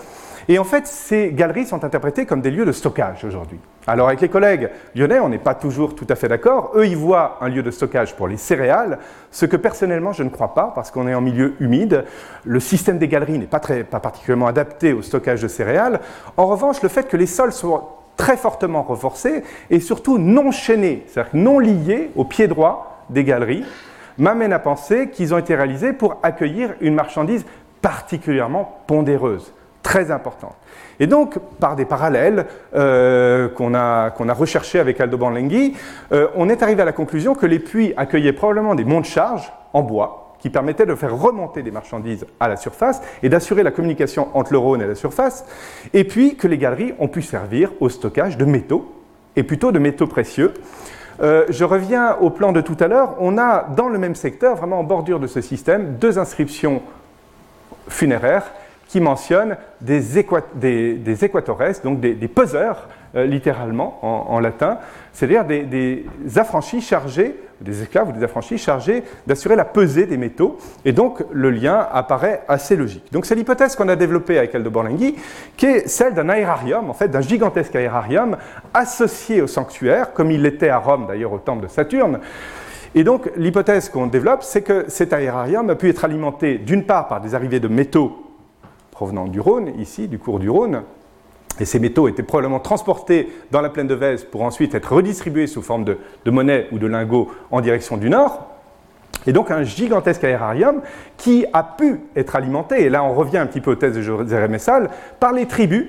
[0.49, 3.61] Et en fait, ces galeries sont interprétées comme des lieux de stockage aujourd'hui.
[3.87, 6.73] Alors avec les collègues lyonnais, on n'est pas toujours tout à fait d'accord.
[6.75, 8.99] Eux, ils voient un lieu de stockage pour les céréales,
[9.31, 12.05] ce que personnellement je ne crois pas, parce qu'on est en milieu humide.
[12.45, 16.01] Le système des galeries n'est pas, pas particulièrement adapté au stockage de céréales.
[16.37, 21.05] En revanche, le fait que les sols soient très fortement renforcés et surtout non chaînés,
[21.07, 23.65] c'est-à-dire non liés au pied droit des galeries,
[24.19, 27.45] m'amène à penser qu'ils ont été réalisés pour accueillir une marchandise
[27.81, 30.55] particulièrement pondéreuse, très importante.
[31.01, 35.77] Et donc, par des parallèles euh, qu'on a, qu'on recherchés avec Aldo Banlenghi,
[36.13, 39.07] euh, on est arrivé à la conclusion que les puits accueillaient probablement des monts de
[39.07, 43.63] charge en bois, qui permettait de faire remonter des marchandises à la surface et d'assurer
[43.63, 45.47] la communication entre le Rhône et la surface,
[45.95, 48.93] et puis que les galeries ont pu servir au stockage de métaux,
[49.37, 50.53] et plutôt de métaux précieux.
[51.23, 53.15] Euh, je reviens au plan de tout à l'heure.
[53.21, 56.83] On a dans le même secteur, vraiment en bordure de ce système, deux inscriptions
[57.89, 58.51] funéraires
[58.89, 64.79] qui mentionnent des, équatores, donc des, peseurs, euh, littéralement en, latin,
[65.13, 70.59] c'est-à-dire des, affranchis chargés, des esclaves ou des affranchis chargés d'assurer la pesée des métaux,
[70.85, 73.13] et donc le lien apparaît assez logique.
[73.13, 75.17] Donc c'est l'hypothèse qu'on a développée avec Aldo Borlenghi,
[75.57, 78.37] qui est celle d'un aérarium, en fait d'un gigantesque aérarium
[78.75, 82.21] associé au sanctuaire, comme il l'était à Rome d'ailleurs au temple de Saturne,
[82.95, 87.09] et donc, l'hypothèse qu'on développe, c'est que cet aérarium a pu être alimenté d'une part
[87.09, 88.23] par des arrivées de métaux
[88.91, 90.83] provenant du Rhône, ici, du cours du Rhône.
[91.61, 95.47] Et ces métaux étaient probablement transportés dans la plaine de Vèze pour ensuite être redistribués
[95.47, 98.49] sous forme de, monnaie ou de lingots en direction du nord.
[99.27, 100.81] Et donc un gigantesque aérarium
[101.17, 104.47] qui a pu être alimenté, et là on revient un petit peu aux thèses de
[104.47, 105.87] Messal, par les tribus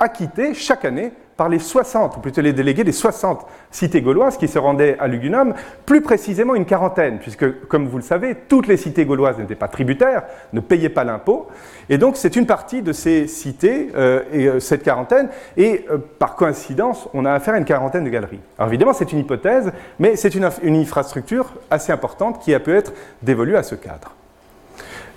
[0.00, 4.46] acquittés chaque année par les 60, ou plutôt les délégués des 60 cités gauloises qui
[4.46, 5.54] se rendaient à Lugunum,
[5.86, 9.68] plus précisément une quarantaine, puisque, comme vous le savez, toutes les cités gauloises n'étaient pas
[9.68, 11.46] tributaires, ne payaient pas l'impôt,
[11.88, 15.96] et donc c'est une partie de ces cités, euh, et euh, cette quarantaine, et euh,
[16.18, 18.40] par coïncidence, on a affaire à une quarantaine de galeries.
[18.58, 22.74] Alors évidemment, c'est une hypothèse, mais c'est une, une infrastructure assez importante qui a pu
[22.74, 24.14] être dévolue à ce cadre.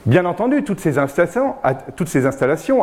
[0.05, 1.55] Bien entendu, toutes ces, installations,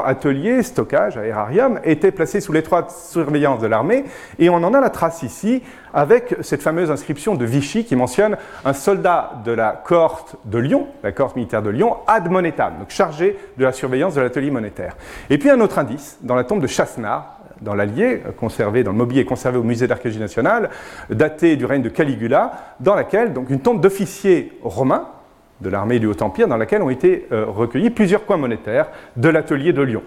[0.02, 4.06] ateliers, stockage, aérarium, étaient placées sous l'étroite surveillance de l'armée,
[4.38, 8.38] et on en a la trace ici avec cette fameuse inscription de Vichy qui mentionne
[8.64, 12.88] un soldat de la cohorte de Lyon, la cohorte militaire de Lyon, ad monetam, donc
[12.88, 14.96] chargé de la surveillance de l'atelier monétaire.
[15.28, 18.96] Et puis un autre indice, dans la tombe de Chassenard, dans l'Allier, conservé, dans le
[18.96, 20.70] mobilier conservé au musée d'archéologie nationale,
[21.10, 25.06] daté du règne de Caligula, dans laquelle, donc une tombe d'officiers romains,
[25.60, 29.72] de l'armée du Haut-Empire, dans laquelle ont été euh, recueillis plusieurs coins monétaires de l'atelier
[29.72, 30.02] de Lyon.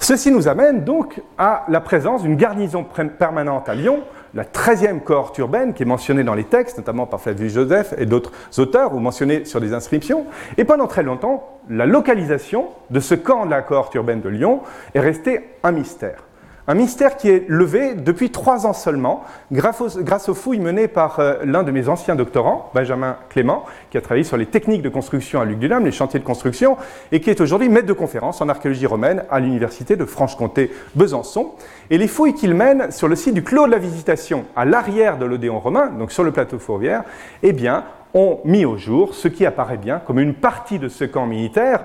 [0.00, 2.84] Ceci nous amène donc à la présence d'une garnison
[3.18, 7.20] permanente à Lyon, la 13e cohorte urbaine qui est mentionnée dans les textes, notamment par
[7.20, 10.26] Flavius Joseph et d'autres auteurs, ou mentionnée sur des inscriptions.
[10.58, 14.60] Et pendant très longtemps, la localisation de ce camp de la cohorte urbaine de Lyon
[14.94, 16.25] est restée un mystère.
[16.68, 21.34] Un mystère qui est levé depuis trois ans seulement, grâce aux, fouilles menées par euh,
[21.44, 25.40] l'un de mes anciens doctorants, Benjamin Clément, qui a travaillé sur les techniques de construction
[25.40, 26.76] à Luc les chantiers de construction,
[27.12, 31.52] et qui est aujourd'hui maître de conférence en archéologie romaine à l'université de Franche-Comté-Besançon.
[31.90, 35.18] Et les fouilles qu'il mène sur le site du Clos de la Visitation, à l'arrière
[35.18, 37.04] de l'Odéon romain, donc sur le plateau fourvière,
[37.44, 37.84] eh bien,
[38.16, 41.84] ont mis au jour ce qui apparaît bien comme une partie de ce camp militaire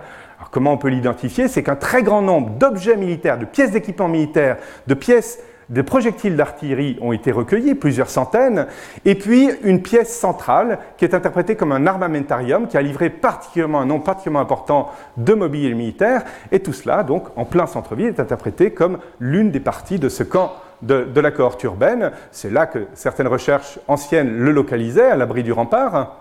[0.51, 1.47] comment on peut l'identifier?
[1.47, 6.35] C'est qu'un très grand nombre d'objets militaires, de pièces d'équipement militaire, de pièces de projectiles
[6.35, 8.67] d'artillerie ont été recueillis, plusieurs centaines,
[9.05, 13.79] et puis une pièce centrale qui est interprétée comme un armamentarium qui a livré particulièrement
[13.79, 18.19] un nombre particulièrement important de mobilier militaire, et tout cela, donc en plein centre-ville, est
[18.19, 22.11] interprété comme l'une des parties de ce camp de la cohorte urbaine.
[22.31, 26.17] C'est là que certaines recherches anciennes le localisaient, à l'abri du rempart.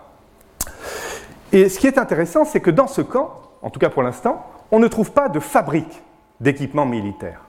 [1.51, 4.45] Et ce qui est intéressant, c'est que dans ce camp, en tout cas pour l'instant,
[4.71, 6.01] on ne trouve pas de fabrique
[6.39, 7.41] d'équipements militaires.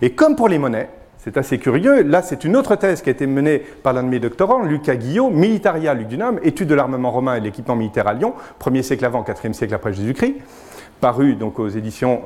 [0.00, 3.12] Et comme pour les monnaies, c'est assez curieux, là c'est une autre thèse qui a
[3.12, 7.36] été menée par l'un de mes doctorants, Lucas Guillot, Militaria Lugdunum, étude de l'armement romain
[7.36, 10.34] et de l'équipement militaire à Lyon, 1er siècle avant, 4e siècle après Jésus-Christ,
[11.00, 12.22] paru donc aux éditions,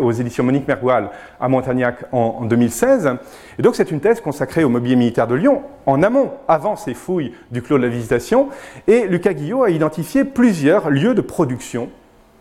[0.00, 1.10] aux éditions Monique Mergoal
[1.40, 3.10] à Montagnac en, en 2016.
[3.58, 6.94] Et donc c'est une thèse consacrée au mobilier militaire de Lyon, en amont, avant ces
[6.94, 8.48] fouilles du Clos de la Visitation,
[8.88, 11.88] et Lucas Guillot a identifié plusieurs lieux de production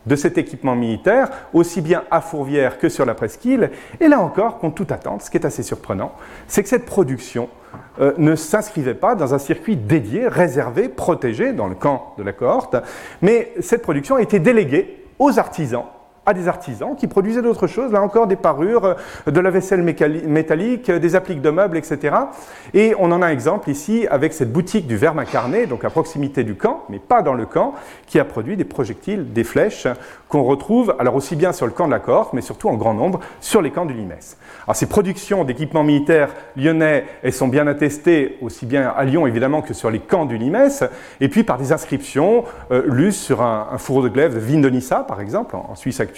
[0.05, 3.71] de cet équipement militaire, aussi bien à Fourvière que sur la presqu'île.
[3.99, 6.13] Et là encore, contre toute attente, ce qui est assez surprenant,
[6.47, 7.49] c'est que cette production
[7.99, 12.33] euh, ne s'inscrivait pas dans un circuit dédié, réservé, protégé dans le camp de la
[12.33, 12.75] cohorte,
[13.21, 15.85] mais cette production a été déléguée aux artisans
[16.25, 19.81] à des artisans qui produisaient d'autres choses, là encore des parures, euh, de la vaisselle
[19.81, 22.15] métallique, euh, des appliques de meubles, etc.
[22.73, 25.89] Et on en a un exemple ici avec cette boutique du verbe incarné, donc à
[25.89, 27.73] proximité du camp, mais pas dans le camp,
[28.07, 29.87] qui a produit des projectiles, des flèches
[30.29, 32.93] qu'on retrouve alors aussi bien sur le camp de la cohorte, mais surtout en grand
[32.93, 34.37] nombre sur les camps du Limès.
[34.65, 39.61] Alors ces productions d'équipements militaires lyonnais, elles sont bien attestées aussi bien à Lyon évidemment
[39.61, 40.83] que sur les camps du Limès,
[41.21, 45.21] et puis par des inscriptions euh, lues sur un, fourreau de glaive de Vindonissa, par
[45.21, 46.12] exemple, en, Suisse actuelle,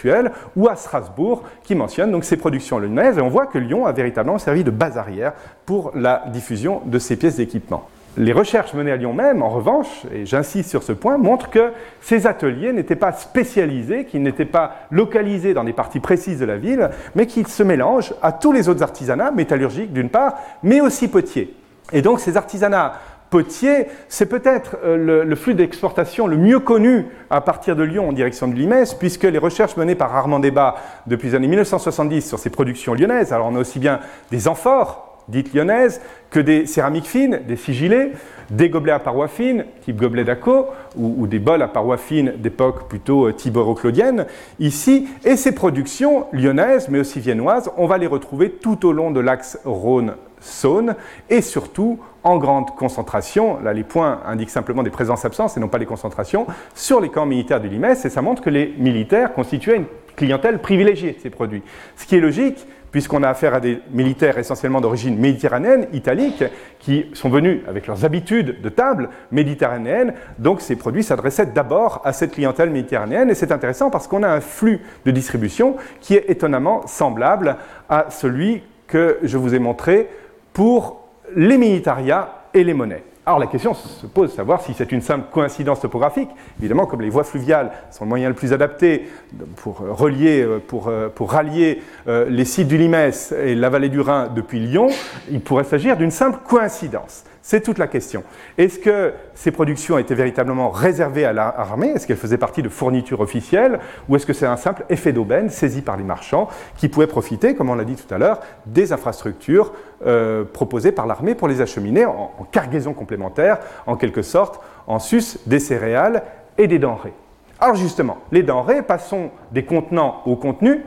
[0.56, 3.92] ou à Strasbourg, qui mentionne donc ces productions lyonnaises, et on voit que Lyon a
[3.92, 5.34] véritablement servi de base arrière
[5.66, 7.88] pour la diffusion de ces pièces d'équipement.
[8.18, 11.72] Les recherches menées à Lyon même, en revanche, et j'insiste sur ce point, montrent que
[12.00, 16.56] ces ateliers n'étaient pas spécialisés, qu'ils n'étaient pas localisés dans des parties précises de la
[16.56, 21.10] ville, mais qu'ils se mélangent à tous les autres artisanats, métallurgiques d'une part, mais aussi
[21.10, 21.54] potiers.
[21.92, 22.94] Et donc ces artisanats
[23.30, 28.14] potiers, c'est peut-être euh, le, flux d'exportation le mieux connu à partir de Lyon en
[28.14, 30.76] direction de Limès, puisque les recherches menées par Armand Débat
[31.08, 34.00] depuis les années 1970 sur ces productions lyonnaises, alors on a aussi bien
[34.32, 38.12] des amphores, dites lyonnaises, que des céramiques fines, des sigillés,
[38.50, 42.88] des gobelets à parois fines, type gobelet d'Aco, ou, des bols à parois fines d'époque
[42.88, 44.26] plutôt euh, tibero-claudienne,
[44.60, 49.12] ici, et ces productions lyonnaises, mais aussi viennoises, on va les retrouver tout au long
[49.12, 50.96] de l'axe Rhône-Saône,
[51.30, 55.80] et surtout en grande concentration, là les points indiquent simplement des présences-absences et non pas
[55.80, 59.78] des concentrations, sur les camps militaires du Limès, et ça montre que les militaires constituaient
[59.78, 59.86] une
[60.18, 61.64] clientèle privilégiée ces produits.
[61.96, 66.46] Ce qui est logique, puisqu'on a affaire à des militaires essentiellement d'origine méditerranéenne, italique,
[66.80, 70.14] qui sont venus avec leurs habitudes de table méditerranéennes.
[70.40, 73.30] Donc ces produits s'adressaient d'abord à cette clientèle méditerranéenne.
[73.30, 77.58] Et c'est intéressant parce qu'on a un flux de distribution qui est étonnamment semblable
[77.90, 80.08] à celui que je vous ai montré
[80.54, 81.05] pour
[81.36, 83.04] les militariats et les monnaies.
[83.26, 86.30] Alors la question se pose de savoir si c'est une simple coïncidence topographique.
[86.60, 89.10] Évidemment, comme les voies fluviales sont le moyen le plus adapté
[89.56, 94.60] pour relier, pour, pour rallier les sites du Limès et la vallée du Rhin depuis
[94.60, 94.90] Lyon,
[95.32, 97.24] il pourrait s'agir d'une simple coïncidence.
[97.48, 98.24] C'est toute la question.
[98.58, 101.90] Est-ce que ces productions étaient véritablement réservées à l'armée?
[101.90, 103.78] Est-ce qu'elles faisaient partie de fournitures officielles?
[104.10, 107.54] Ou est-ce que c'est un simple effet d'aubaine saisi par les marchands qui pouvaient profiter,
[107.54, 109.74] comme on l'a dit tout à l'heure, des infrastructures
[110.08, 115.38] euh, proposées par l'armée pour les acheminer en, cargaison complémentaire, en quelque sorte, en sus
[115.46, 116.24] des céréales
[116.58, 117.14] et des denrées?
[117.60, 120.82] Alors justement, les denrées, passons des contenants au contenu.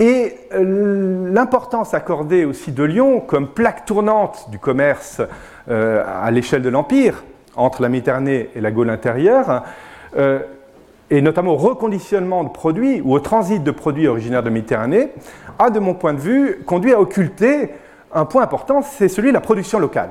[0.00, 5.22] Et euh, l'importance accordée aussi de Lyon comme plaque tournante du commerce
[5.70, 7.22] euh, à l'échelle de l'Empire,
[7.54, 9.62] entre la Méditerranée et la Gaule intérieure,
[10.16, 10.40] euh,
[11.10, 15.10] et notamment au reconditionnement de produits ou au transit de produits originaires de Méditerranée,
[15.60, 17.70] a, de mon point de vue, conduit à occulter
[18.12, 20.10] un point important, c'est celui de la production locale,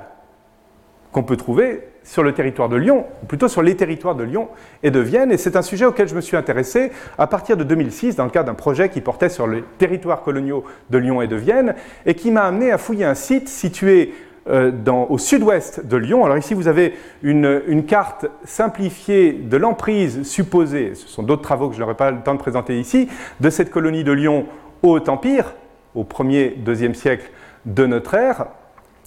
[1.11, 4.49] qu'on peut trouver sur le territoire de Lyon, ou plutôt sur les territoires de Lyon
[4.83, 5.31] et de Vienne.
[5.31, 8.29] Et c'est un sujet auquel je me suis intéressé à partir de 2006 dans le
[8.29, 11.75] cadre d'un projet qui portait sur les territoires coloniaux de Lyon et de Vienne
[12.05, 14.13] et qui m'a amené à fouiller un site situé
[14.49, 14.71] euh,
[15.07, 16.25] au sud-ouest de Lyon.
[16.25, 21.75] Alors ici, vous avez une, carte simplifiée de l'emprise supposée, ce sont d'autres travaux que
[21.75, 23.07] je n'aurai pas le temps de présenter ici,
[23.39, 24.45] de cette colonie de Lyon
[24.81, 25.53] au Haut-Empire,
[25.95, 27.31] au 1er, 2e siècle
[27.65, 28.47] de notre ère,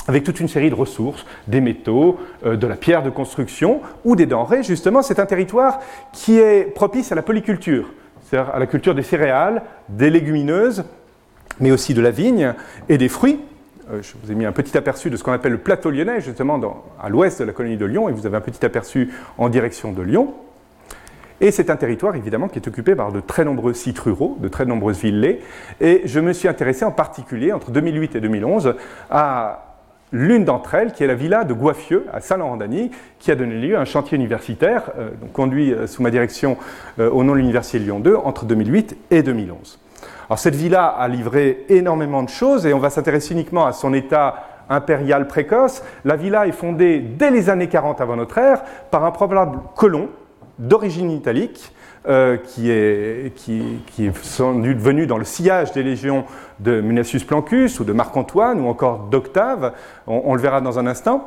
[0.09, 4.17] avec toute une série de ressources, des métaux, euh, de la pierre de construction ou
[4.17, 4.63] des denrées.
[4.63, 5.81] Justement, c'est un territoire
[6.13, 7.93] qui est propice à la polyculture,
[8.23, 10.85] c'est-à-dire à la culture des céréales, des légumineuses,
[11.61, 12.55] mais aussi de la vigne
[12.89, 13.41] et des fruits.
[13.93, 16.21] Euh, je vous ai mis un petit aperçu de ce qu'on appelle le plateau lyonnais,
[16.21, 16.61] justement
[17.01, 19.93] à l'ouest de la colonie de Lyon, et vous avez un petit aperçu en direction
[19.93, 20.35] de Lyon.
[21.41, 24.49] Et c'est un territoire évidemment qui est occupé par de très nombreux sites ruraux, de
[24.49, 25.39] très nombreuses villes
[25.83, 28.75] Et je me suis intéressé en particulier entre 2008 et 2011
[29.11, 29.66] à
[30.13, 33.77] l'une d'entre elles, qui est la villa de Goiffieux à Saint-Laurent-d'Agny, qui a donné lieu
[33.77, 36.57] à un chantier universitaire, euh, conduit euh, sous ma direction
[36.99, 39.79] euh, au nom de l'Université Lyon 2 entre 2008 et 2011.
[40.29, 43.93] Alors cette villa a livré énormément de choses et on va s'intéresser uniquement à son
[43.95, 45.83] état impérial précoce.
[46.05, 50.09] La villa est fondée dès les années 40 avant notre ère par un probable colon
[50.59, 51.73] d'origine italique
[52.09, 56.25] euh, qui, est, qui, sont venus dans le sillage des légions
[56.61, 59.73] de Munacius Plancus ou de Marc-Antoine ou encore d'Octave,
[60.07, 61.25] on, le verra dans un instant.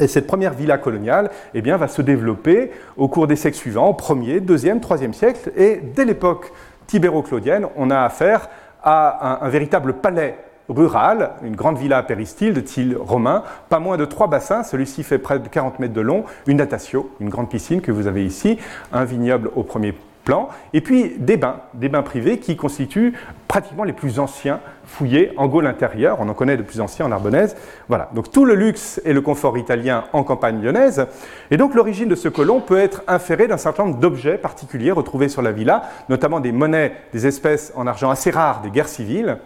[0.00, 3.88] Et cette première villa coloniale eh bien, va se développer au cours des siècles suivants,
[3.88, 6.52] au 1er, 2e, 3e siècle, et dès l'époque
[6.86, 8.48] tibéro-claudienne, on a affaire
[8.82, 10.36] à un véritable palais
[10.68, 15.18] rurale, une grande villa péristyle de style romain, pas moins de trois bassins, celui-ci fait
[15.18, 18.58] près de 40 mètres de long, une natatio, une grande piscine que vous avez ici,
[18.92, 19.94] un vignoble au premier
[20.24, 23.12] plan, et puis des bains, des bains privés qui constituent
[23.46, 27.12] pratiquement les plus anciens fouillés en Gaule intérieure, on en connaît de plus anciens en
[27.12, 27.56] Arbonnaise.
[27.88, 31.06] Voilà, donc tout le luxe et le confort italien en campagne lyonnaise,
[31.50, 35.28] et donc l'origine de ce colon peut être inférée d'un certain nombre d'objets particuliers retrouvés
[35.28, 39.38] sur la villa, notamment des monnaies, des espèces en argent assez rares des guerres civiles,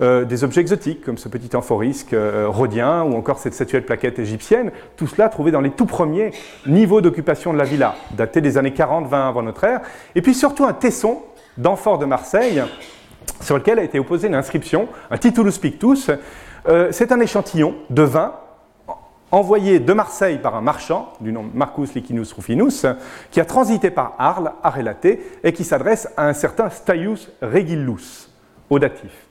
[0.00, 4.18] euh, des objets exotiques comme ce petit amphorisque euh, rhodien ou encore cette statuette plaquette
[4.18, 6.32] égyptienne, tout cela trouvé dans les tout premiers
[6.66, 9.80] niveaux d'occupation de la villa, daté des années 40-20 avant notre ère,
[10.14, 11.22] et puis surtout un tesson
[11.56, 12.62] d'amphore de Marseille
[13.40, 16.10] sur lequel a été opposée une inscription, un titulus pictus.
[16.68, 18.34] Euh, c'est un échantillon de vin
[19.30, 22.86] envoyé de Marseille par un marchand du nom Marcus Licinus Rufinus,
[23.30, 28.30] qui a transité par Arles, à relater, et qui s'adresse à un certain Staius Regillus,
[28.70, 29.25] au datif.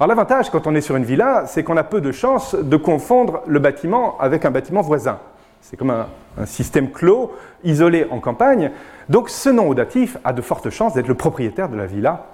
[0.00, 2.76] Alors l'avantage quand on est sur une villa, c'est qu'on a peu de chances de
[2.78, 5.18] confondre le bâtiment avec un bâtiment voisin.
[5.60, 7.32] C'est comme un, système clos,
[7.64, 8.70] isolé en campagne.
[9.10, 12.24] Donc ce nom audatif a de fortes chances d'être le propriétaire de la villa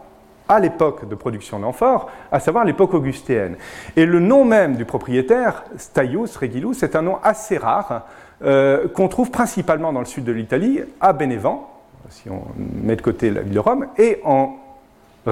[0.48, 3.56] à l'époque de production d'amphores, à savoir l'époque augustéenne.
[3.96, 8.06] Et le nom même du propriétaire, Staius Regilus, c'est un nom assez rare
[8.44, 11.68] euh, qu'on trouve principalement dans le sud de l'Italie, à Bénévent,
[12.10, 14.54] si on met de côté la ville de Rome, et en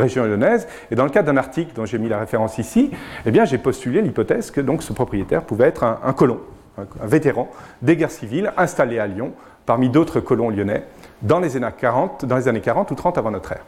[0.00, 0.66] région lyonnaise.
[0.90, 2.90] Et dans le cadre d'un article dont j'ai mis la référence ici,
[3.26, 6.40] eh j'ai postulé l'hypothèse que donc, ce propriétaire pouvait être un, colon,
[6.78, 7.50] un vétéran
[7.82, 9.32] des guerres civiles installé à Lyon
[9.66, 10.84] parmi d'autres colons lyonnais
[11.24, 13.64] dans les, années 40, dans les années 40 ou 30 avant notre ère.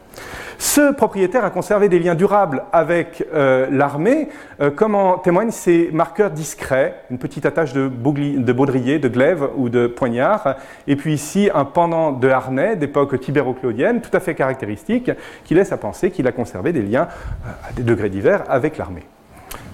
[0.59, 4.29] Ce propriétaire a conservé des liens durables avec euh, l'armée,
[4.61, 9.49] euh, comme en témoignent ces marqueurs discrets, une petite attache de, de baudrier, de glaive
[9.57, 14.35] ou de poignard, et puis ici un pendant de harnais d'époque tibéro-claudienne, tout à fait
[14.35, 15.11] caractéristique,
[15.45, 17.09] qui laisse à penser qu'il a conservé des liens
[17.47, 19.07] euh, à des degrés divers avec l'armée.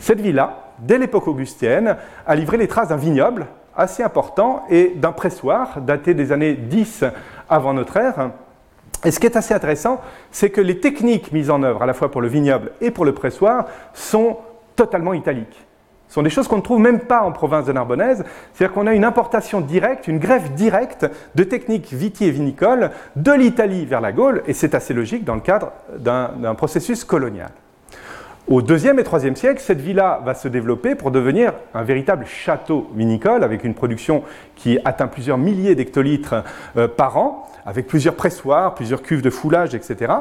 [0.01, 5.13] Cette villa, dès l'époque augustienne, a livré les traces d'un vignoble assez important et d'un
[5.13, 7.05] pressoir daté des années 10
[7.53, 8.31] avant notre ère.
[9.05, 10.01] Et ce qui est assez intéressant,
[10.31, 13.05] c'est que les techniques mises en œuvre à la fois pour le vignoble et pour
[13.05, 14.39] le pressoir sont
[14.75, 15.67] totalement italiques,
[16.09, 18.25] Ce sont des choses qu'on ne trouve même pas en province de Narbonnaise.
[18.53, 23.33] C'est-à-dire qu'on a une importation directe, une greffe directe de techniques viti et vinicoles de
[23.33, 27.51] l'Italie vers la Gaule, et c'est assez logique dans le cadre d'un processus colonial.
[28.53, 32.87] Au deuxième et troisième siècle, cette villa va se développer pour devenir un véritable château
[32.95, 34.25] vinicole avec une production
[34.57, 36.45] qui atteint plusieurs milliers d'hectolitres
[36.77, 40.13] euh, par an, avec plusieurs pressoirs, plusieurs cuves de foulage, etc.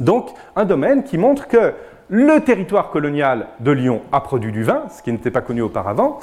[0.00, 1.74] Donc un domaine qui montre que
[2.08, 6.18] le territoire colonial de Lyon a produit du vin, ce qui n'était pas connu auparavant,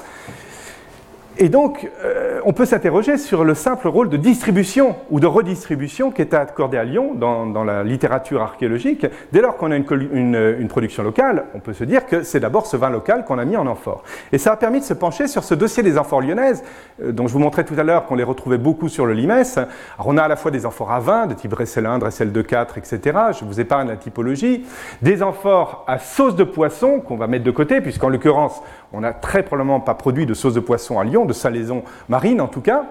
[1.37, 6.11] et donc, euh, on peut s'interroger sur le simple rôle de distribution ou de redistribution
[6.11, 9.05] qui est accordé à Lyon dans, la littérature archéologique.
[9.33, 12.77] Dès lors qu'on a une, production locale, on peut se dire que c'est d'abord ce
[12.77, 14.03] vin local qu'on a mis en amphore.
[14.31, 16.63] Et ça a permis de se pencher sur ce dossier des amphores lyonnaises,
[17.03, 19.57] euh, dont je vous montrais tout à l'heure qu'on les retrouvait beaucoup sur le Limès.
[19.57, 22.31] Alors, on a à la fois des amphores à vin, de type Dressel 1, Dressel
[22.31, 23.17] 2, 4, etc.
[23.37, 24.65] Je vous épargne la typologie.
[25.01, 28.61] Des amphores à sauce de poisson qu'on va mettre de côté, puisqu'en l'occurrence,
[28.95, 32.39] on n'a très probablement pas produit de sauce de poisson à Lyon, de salaison marine
[32.39, 32.85] en tout cas.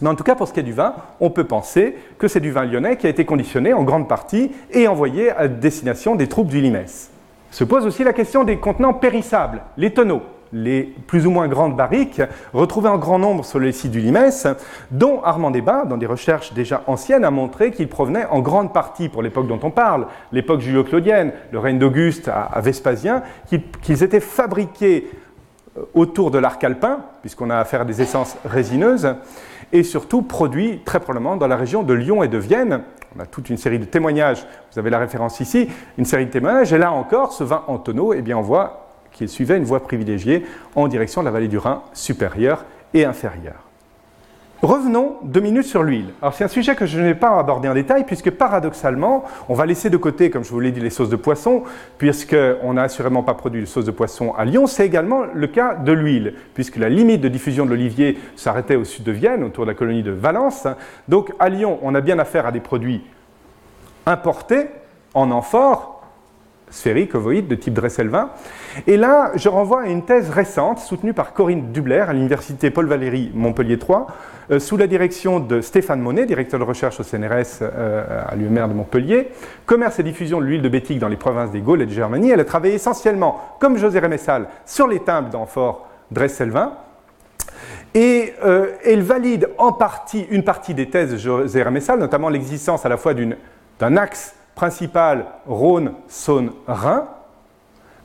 [0.00, 2.40] Mais en tout cas, pour ce qui est du vin, on peut penser que c'est
[2.40, 6.28] du vin lyonnais qui a été conditionné en grande partie et envoyé à destination des
[6.28, 7.10] troupes du Limès.
[7.50, 10.22] Se pose aussi la question des contenants périssables, les tonneaux
[10.52, 12.22] les plus ou moins grandes barriques
[12.52, 14.46] retrouvées en grand nombre sur les sites du Limès,
[14.90, 19.08] dont Armand Desbas, dans des recherches déjà anciennes, a montré qu'ils provenaient en grande partie,
[19.08, 23.22] pour l'époque dont on parle, l'époque julio-claudienne, le règne d'Auguste à, Vespasien,
[23.82, 25.10] qu'ils étaient fabriqués
[25.94, 29.14] autour de l'arc alpin, puisqu'on a affaire à des essences résineuses,
[29.72, 32.82] et surtout produits très probablement dans la région de Lyon et de Vienne.
[33.16, 36.30] On a toute une série de témoignages, vous avez la référence ici, une série de
[36.30, 39.64] témoignages, et là encore, ce vin en tonneau, eh bien, on voit qu'il suivait une
[39.64, 42.64] voie privilégiée en direction de la vallée du Rhin supérieure
[42.94, 43.67] et inférieure.
[44.60, 46.08] Revenons deux minutes sur l'huile.
[46.20, 49.54] Alors c'est un sujet que je ne vais pas aborder en détail puisque paradoxalement, on
[49.54, 51.62] va laisser de côté, comme je vous l'ai dit, les sauces de poisson,
[51.96, 54.66] puisqu'on n'a assurément pas produit de sauce de poisson à Lyon.
[54.66, 58.82] C'est également le cas de l'huile, puisque la limite de diffusion de l'olivier s'arrêtait au
[58.82, 60.66] sud de Vienne, autour de la colonie de Valence.
[61.06, 63.04] Donc à Lyon, on a bien affaire à des produits
[64.06, 64.66] importés
[65.14, 65.97] en amphore,
[66.70, 68.30] sphérique, ovoïde, de type Dresselvin.
[68.86, 72.86] Et là, je renvoie à une thèse récente soutenue par Corinne Dubler à l'université Paul
[72.86, 74.06] Valéry Montpellier 3,
[74.50, 78.68] euh, sous la direction de Stéphane Monet, directeur de recherche au CNRS euh, à l'UMR
[78.68, 79.28] de Montpellier,
[79.66, 82.30] commerce et diffusion de l'huile de bétique dans les provinces des Gaules et de Germanie.
[82.30, 86.72] Elle a travaillé essentiellement, comme José Remessal, sur les timbres d'amphore Dresselvin.
[87.94, 92.84] Et euh, elle valide en partie une partie des thèses de José Remessal, notamment l'existence
[92.84, 97.06] à la fois d'un axe principale Rhône-Saône-Rhin,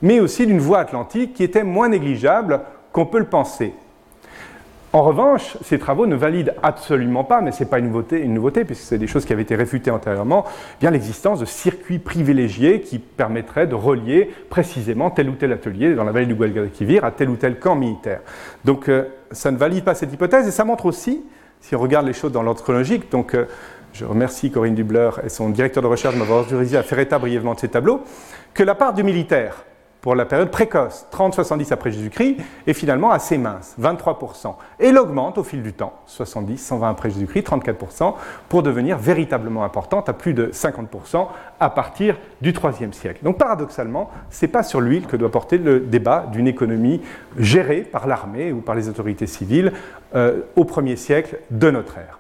[0.04, 3.74] mais aussi d'une voie atlantique qui était moins négligeable qu'on peut le penser.
[4.92, 7.90] En revanche, ces travaux ne valident absolument pas, mais ce n'est pas une
[8.36, 10.46] nouveauté, puisque c'est des choses qui avaient été réfutées antérieurement,
[10.80, 16.04] bien l'existence de circuits privilégiés qui permettraient de relier précisément tel ou tel atelier dans
[16.04, 18.20] la vallée du Guadalquivir à tel ou tel camp militaire.
[18.64, 21.24] Donc euh, ça ne valide pas cette hypothèse, et ça montre aussi,
[21.62, 23.46] si on regarde les choses dans l'ordre chronologique, donc euh,
[23.94, 27.20] je remercie Corinne Dubler et son directeur de recherche de m'avoir autorisé à faire état
[27.20, 28.02] brièvement de ces tableaux,
[28.54, 29.64] que la part du militaire
[30.04, 32.36] pour la période précoce, 30-70 après Jésus-Christ,
[32.68, 34.54] est finalement assez mince, 23%.
[34.82, 38.16] Et elle augmente au fil du temps, 70, 120 après Jésus-Christ, 34%,
[38.50, 41.28] pour devenir véritablement importante à plus de 50%
[41.58, 43.24] à partir du IIIe siècle.
[43.24, 47.02] Donc paradoxalement, ce n'est pas sur l'huile que doit porter le débat d'une économie
[47.40, 49.72] gérée par l'armée ou par les autorités civiles
[50.16, 52.20] euh, au 1er siècle de notre ère.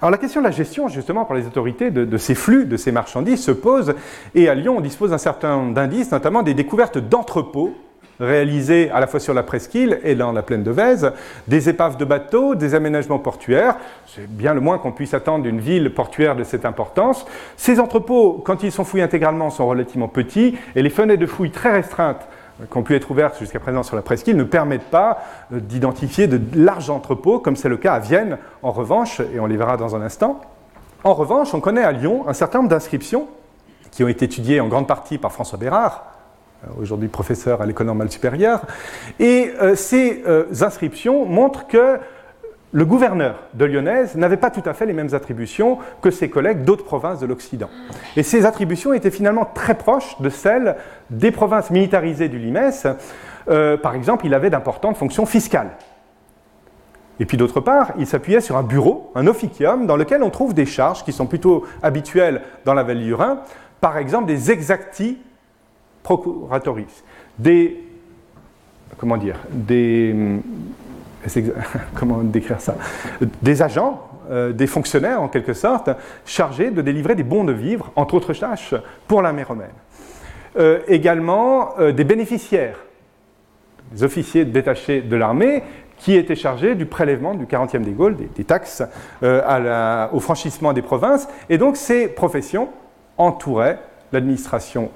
[0.00, 2.90] Alors la question de la gestion, justement, par les autorités de, ces flux, de ces
[2.90, 3.94] marchandises, se pose.
[4.34, 7.74] Et à Lyon, on dispose d'un certain nombre d'indices, notamment des découvertes d'entrepôts
[8.18, 11.12] réalisés à la fois sur la presqu'île et dans la plaine de Vèze,
[11.48, 13.76] des épaves de bateaux, des aménagements portuaires.
[14.06, 17.26] C'est bien le moins qu'on puisse attendre d'une ville portuaire de cette importance.
[17.56, 21.50] Ces entrepôts, quand ils sont fouillés intégralement, sont relativement petits et les fenêtres de fouilles
[21.50, 22.26] très restreintes
[22.68, 25.18] qui ont pu être ouvertes jusqu'à présent sur la presqu'île ne permettent pas
[25.52, 29.46] euh, d'identifier de larges entrepôts, comme c'est le cas à Vienne, en revanche, et on
[29.46, 30.40] les verra dans un instant.
[31.04, 33.28] En revanche, on connaît à Lyon un certain nombre d'inscriptions
[33.90, 36.04] qui ont été étudiées en grande partie par François Bérard,
[36.64, 38.62] euh, aujourd'hui professeur à l'École normale supérieure,
[39.18, 40.22] et euh, ces
[40.60, 41.98] inscriptions montrent que
[42.72, 46.64] le gouverneur de Lyonnaise n'avait pas tout à fait les mêmes attributions que ses collègues
[46.64, 47.68] d'autres provinces de l'Occident.
[48.16, 50.76] Et ces attributions étaient finalement très proches de celles
[51.10, 52.86] des provinces militarisées du Limès.
[53.48, 55.70] Euh, par exemple, il avait d'importantes fonctions fiscales.
[57.18, 60.54] Et puis d'autre part, il s'appuyait sur un bureau, un officium, dans lequel on trouve
[60.54, 63.40] des charges qui sont plutôt habituelles dans la vallée du Rhin,
[63.80, 65.18] par exemple des exacti
[66.02, 67.04] procuratoris,
[67.38, 67.84] des
[68.96, 70.14] comment dire, des
[71.94, 72.76] comment décrire ça?
[73.42, 75.90] Des agents, euh, des fonctionnaires en quelque sorte,
[76.24, 78.74] chargés de délivrer des bons de vivre, entre autres tâches,
[79.08, 79.70] pour l'armée romaine.
[80.58, 82.78] Euh, également euh, des bénéficiaires,
[83.92, 85.62] des officiers détachés de l'armée
[85.98, 88.82] qui étaient chargés du prélèvement du 40e des Gaules, des, taxes
[89.20, 91.28] au franchissement des provinces.
[91.50, 92.70] Et donc ces professions
[93.18, 93.78] entouraient
[94.12, 94.90] l'administration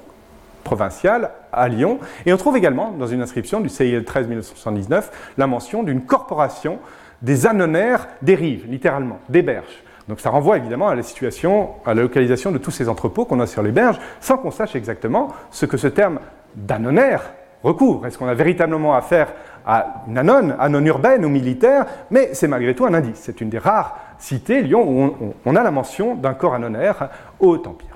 [0.64, 2.00] provinciale à Lyon.
[2.26, 6.78] Et on trouve également dans une inscription du CIL 13 1979 la mention d'une corporation
[7.22, 9.84] des anonaires des rives, littéralement, des berges.
[10.08, 13.40] Donc ça renvoie évidemment à la situation, à la localisation de tous ces entrepôts qu'on
[13.40, 16.18] a sur les berges, sans qu'on sache exactement ce que ce terme
[16.56, 18.06] d'anonaire recouvre.
[18.06, 19.32] Est-ce qu'on a véritablement affaire
[19.66, 21.86] à une anone, anone urbaine ou militaire?
[22.10, 23.20] Mais c'est malgré tout un indice.
[23.22, 27.08] C'est une des rares cités, Lyon, où on, a la mention d'un corps anonaire
[27.40, 27.93] au Empire.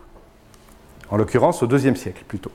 [1.11, 2.51] En l'occurrence au IIe siècle plutôt.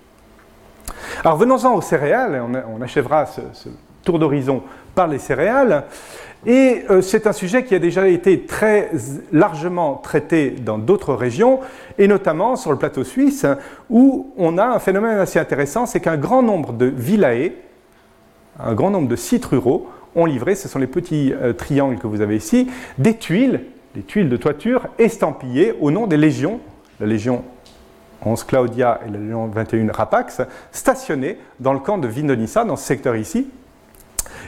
[1.23, 3.69] Alors venons-en aux céréales, on, achèvera ce, ce
[4.03, 4.63] tour d'horizon
[4.95, 5.85] par les céréales.
[6.45, 8.91] Et euh, c'est un sujet qui a déjà été très
[9.31, 11.61] largement traité dans d'autres régions,
[11.97, 13.45] et notamment sur le plateau suisse,
[13.89, 17.51] où on a un phénomène assez intéressant, c'est qu'un grand nombre de villae,
[18.59, 22.07] un grand nombre de sites ruraux, ont livré, ce sont les petits euh, triangles que
[22.07, 23.61] vous avez ici, des tuiles,
[23.95, 26.59] des tuiles de toiture estampillées au nom des légions,
[26.99, 27.43] la légion
[28.25, 32.85] 11 Claudia et la légion 21 Rapax, stationnées dans le camp de Vindonissa, dans ce
[32.85, 33.47] secteur ici,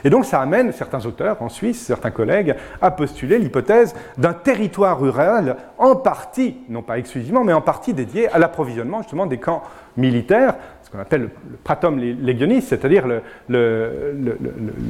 [0.03, 4.99] et donc ça amène certains auteurs en Suisse, certains collègues, à postuler l'hypothèse d'un territoire
[4.99, 9.63] rural en partie, non pas exclusivement, mais en partie dédié à l'approvisionnement justement des camps
[9.97, 13.05] militaires, ce qu'on appelle le, pratum legionis, c'est-à-dire
[13.47, 13.97] le,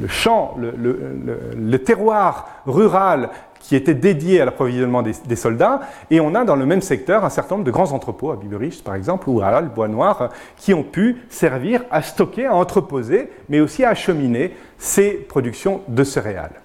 [0.08, 3.30] champ, le, terroir rural
[3.60, 5.80] qui était dédié à l'approvisionnement des, soldats,
[6.10, 8.82] et on a dans le même secteur un certain nombre de grands entrepôts, à Biberich
[8.82, 13.30] par exemple, ou à le Bois Noir, qui ont pu servir à stocker, à entreposer,
[13.48, 16.60] mais aussi à acheminer ces productions de céréales.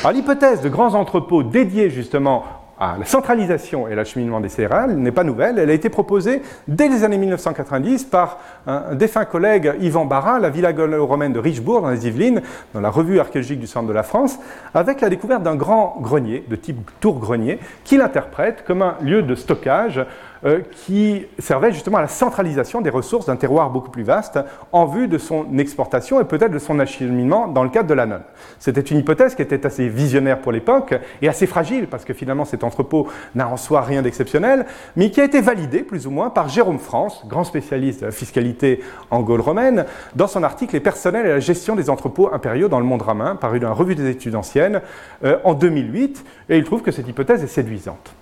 [0.00, 2.44] Alors l'hypothèse de grands entrepôts dédiés justement
[2.84, 5.58] à la centralisation et l'acheminement des céréales n'est pas nouvelle.
[5.58, 10.50] Elle a été proposée dès les années 1990 par un défunt collègue Yvan Barra, la
[10.50, 12.42] villa romaine de Richebourg, dans les Yvelines,
[12.74, 14.38] dans la revue archéologique du centre de la France,
[14.74, 19.34] avec la découverte d'un grand grenier, de type tour-grenier, qu'il interprète comme un lieu de
[19.34, 20.04] stockage
[20.44, 24.38] euh, qui servait justement à la centralisation des ressources d'un terroir beaucoup plus vaste
[24.72, 28.20] en vue de son exportation et peut-être de son acheminement dans le cadre de l'Anon.
[28.58, 32.44] C'était une hypothèse qui était assez visionnaire pour l'époque et assez fragile parce que finalement
[32.44, 34.66] cet entrepôt n'a en soi rien d'exceptionnel,
[34.96, 38.12] mais qui a été validé plus ou moins par Jérôme France, grand spécialiste de la
[38.12, 42.68] fiscalité en Gaule romaine, dans son article Les personnels et la gestion des entrepôts impériaux
[42.68, 44.80] dans le monde romain, paru dans la revue des études anciennes
[45.24, 48.14] euh, en 2008, et il trouve que cette hypothèse est séduisante.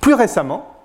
[0.00, 0.75] Plus récemment,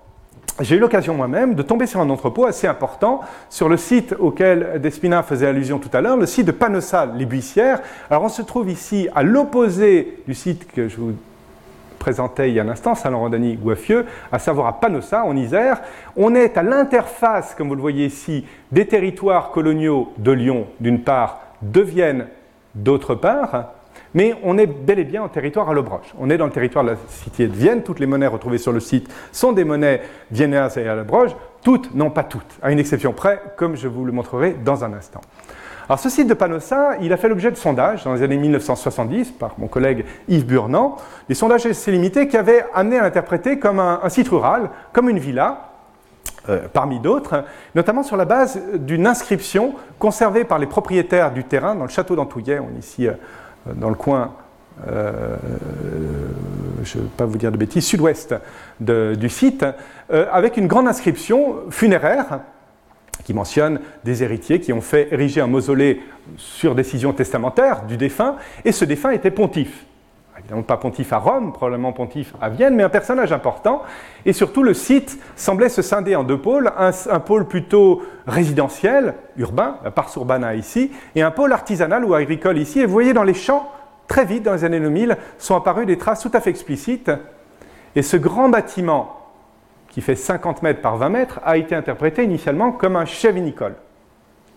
[0.60, 4.80] j'ai eu l'occasion moi-même de tomber sur un entrepôt assez important sur le site auquel
[4.80, 7.80] Despina faisait allusion tout à l'heure, le site de Panossa, les Buissières.
[8.10, 11.14] Alors on se trouve ici à l'opposé du site que je vous
[11.98, 15.80] présentais il y a un instant, Salon-Rodani-Guaffieux, à savoir à Panossa, en Isère.
[16.16, 21.00] On est à l'interface, comme vous le voyez ici, des territoires coloniaux de Lyon, d'une
[21.00, 22.26] part, de Vienne,
[22.74, 23.66] d'autre part.
[24.14, 26.14] Mais on est bel et bien en territoire à l'Obroche.
[26.18, 27.82] On est dans le territoire de la cité de Vienne.
[27.82, 31.32] Toutes les monnaies retrouvées sur le site sont des monnaies viennoises et à l'Obroche.
[31.62, 34.92] Toutes, non pas toutes, à une exception près, comme je vous le montrerai dans un
[34.92, 35.20] instant.
[35.88, 39.32] Alors ce site de Panossa, il a fait l'objet de sondages dans les années 1970
[39.32, 40.96] par mon collègue Yves Burnand,
[41.28, 45.18] des sondages assez limités qui avaient amené à l'interpréter comme un, site rural, comme une
[45.18, 45.70] villa,
[46.48, 47.44] euh, parmi d'autres,
[47.74, 52.16] notamment sur la base d'une inscription conservée par les propriétaires du terrain dans le château
[52.16, 53.12] d'Antouillet, on est ici euh,
[53.66, 54.32] dans le coin,
[54.88, 55.36] euh,
[56.82, 58.34] je ne vais pas vous dire de bêtises, sud-ouest
[58.80, 59.64] du site,
[60.12, 62.40] euh, avec une grande inscription funéraire
[63.24, 66.00] qui mentionne des héritiers qui ont fait ériger un mausolée
[66.36, 69.86] sur décision testamentaire du défunt, et ce défunt était pontife
[70.66, 73.82] pas pontife à Rome, probablement pontife à Vienne, mais un personnage important.
[74.26, 79.76] Et surtout, le site semblait se scinder en deux pôles, un, pôle plutôt résidentiel, urbain,
[79.82, 82.80] la Pars Urbana ici, et un pôle artisanal ou agricole ici.
[82.80, 83.70] Et vous voyez dans les champs,
[84.08, 87.10] très vite, dans les années 2000, sont apparues des traces tout à fait explicites.
[87.96, 89.18] Et ce grand bâtiment,
[89.88, 93.74] qui fait 50 mètres par 20 mètres, a été interprété initialement comme un chef vinicole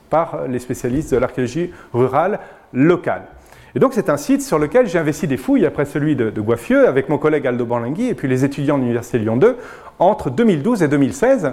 [0.09, 2.39] par les spécialistes de l'archéologie rurale
[2.73, 3.23] locale.
[3.75, 6.41] Et donc c'est un site sur lequel j'ai investi des fouilles après celui de, de
[6.41, 9.57] Guaffieux avec mon collègue Aldo Banlingui et puis les étudiants de l'Université Lyon 2
[9.99, 11.51] entre 2012 et 2016.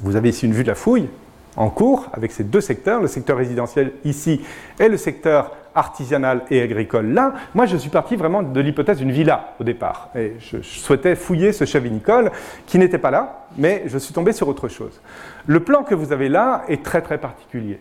[0.00, 1.08] Vous avez ici une vue de la fouille
[1.56, 4.40] en cours avec ces deux secteurs, le secteur résidentiel ici
[4.78, 7.34] et le secteur artisanal et agricole là.
[7.54, 10.10] Moi, je suis parti vraiment de l'hypothèse d'une villa au départ.
[10.16, 12.30] Et je, souhaitais fouiller ce chef vinicole
[12.66, 15.00] qui n'était pas là, mais je suis tombé sur autre chose.
[15.46, 17.78] Le plan que vous avez là est très très particulier.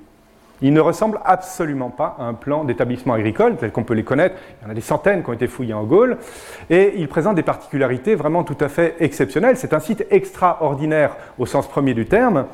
[0.62, 4.36] Il ne ressemble absolument pas à un plan d'établissement agricole tel qu'on peut les connaître.
[4.62, 6.18] Il y en a des centaines qui ont été fouillés en Gaule.
[6.70, 9.58] Et il présente des particularités vraiment tout à fait exceptionnelles.
[9.58, 12.46] C'est un site extraordinaire au sens premier du terme.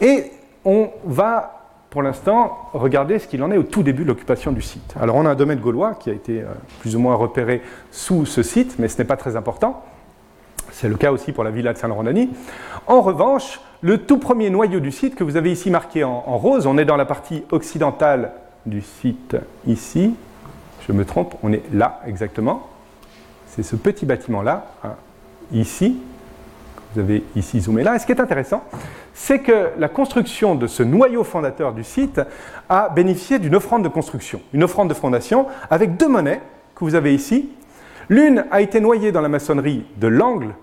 [0.00, 0.32] Et
[0.64, 1.60] on va
[1.90, 4.94] pour l'instant, regarder ce qu'il en est au tout début de l'occupation du site.
[4.98, 6.46] Alors on a un domaine gaulois qui a été euh,
[6.80, 9.82] plus ou moins repéré sous ce site, mais ce n'est pas très important.
[10.70, 12.30] C'est le cas aussi pour la villa de Saint-Laurent-d'Any.
[12.86, 16.66] En revanche, le tout premier noyau du site que vous avez ici marqué en, rose,
[16.66, 18.32] on est dans la partie occidentale
[18.66, 20.14] du site ici.
[20.86, 22.68] Je me trompe, on est là exactement.
[23.46, 24.94] C'est ce petit bâtiment-là, hein,
[25.52, 25.98] ici.
[26.92, 27.94] Vous avez ici zoomé là.
[27.94, 28.64] Et ce qui est intéressant,
[29.14, 32.20] c'est que la construction de ce noyau fondateur du site
[32.68, 36.40] a bénéficié d'une offrande de construction, une offrande de fondation avec deux monnaies
[36.74, 37.48] que vous avez ici.
[38.08, 40.54] L'une a été noyée dans la maçonnerie de l'angle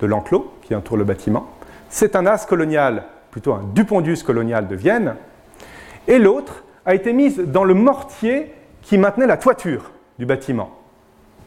[0.00, 1.46] de l'enclos qui entoure le bâtiment.
[1.90, 5.16] C'est un as colonial, plutôt un Dupondius colonial de Vienne.
[6.06, 10.70] Et l'autre a été mise dans le mortier qui maintenait la toiture du bâtiment.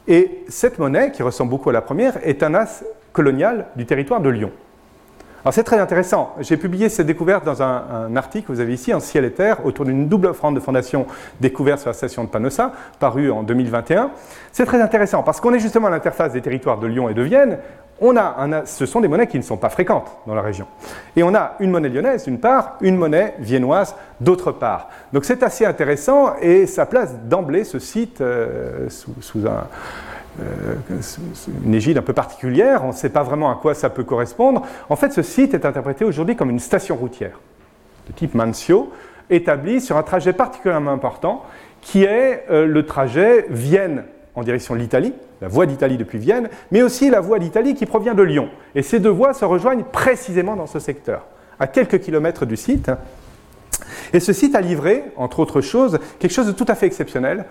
[0.07, 2.83] Et cette monnaie, qui ressemble beaucoup à la première, est un as
[3.13, 4.51] colonial du territoire de Lyon.
[5.43, 6.35] Alors c'est très intéressant.
[6.39, 9.65] J'ai publié cette découverte dans un, article que vous avez ici, en ciel et terre,
[9.65, 11.05] autour d'une double offrande de fondation
[11.41, 14.11] découverte sur la station de Panossa, paru en 2021.
[14.53, 17.21] C'est très intéressant parce qu'on est justement à l'interface des territoires de Lyon et de
[17.21, 17.59] Vienne.
[18.05, 20.67] On a ce sont des monnaies qui ne sont pas fréquentes dans la région.
[21.15, 24.89] Et on a une monnaie lyonnaise d'une part, une monnaie viennoise d'autre part.
[25.13, 30.75] Donc c'est assez intéressant et ça place d'emblée ce site euh, sous euh,
[31.63, 34.63] une égide un peu particulière, on ne sait pas vraiment à quoi ça peut correspondre.
[34.89, 37.39] En fait, ce site est interprété aujourd'hui comme une station routière
[38.07, 38.91] de type Mancio,
[39.29, 41.45] établie sur un trajet particulièrement important,
[41.79, 44.03] qui est euh, le trajet Vienne
[44.35, 47.85] en direction de l'Italie, la voie d'Italie depuis Vienne, mais aussi la voie d'Italie qui
[47.85, 48.49] provient de Lyon.
[48.75, 51.25] Et ces deux voies se rejoignent précisément dans ce secteur,
[51.59, 52.91] à quelques kilomètres du site.
[54.11, 57.45] Et ce site a livré, entre autres choses, quelque chose de tout à fait exceptionnel.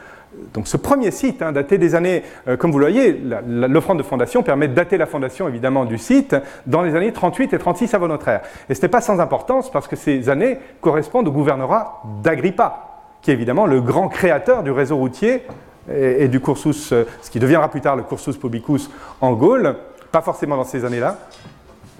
[0.55, 4.03] Donc ce premier site, hein, daté des années, euh, comme vous le voyez, l'offrande de
[4.03, 7.93] fondation permet de dater la fondation évidemment du site dans les années 38 et 36
[7.95, 8.43] avant notre ère.
[8.69, 13.31] Et ce n'est pas sans importance parce que ces années correspondent au gouvernorat d'Agrippa, qui
[13.31, 15.43] est évidemment le grand créateur du réseau routier
[15.91, 19.77] et, du cursus, euh, ce qui deviendra plus tard le cursus publicus en Gaule,
[20.11, 21.19] pas forcément dans ces années-là,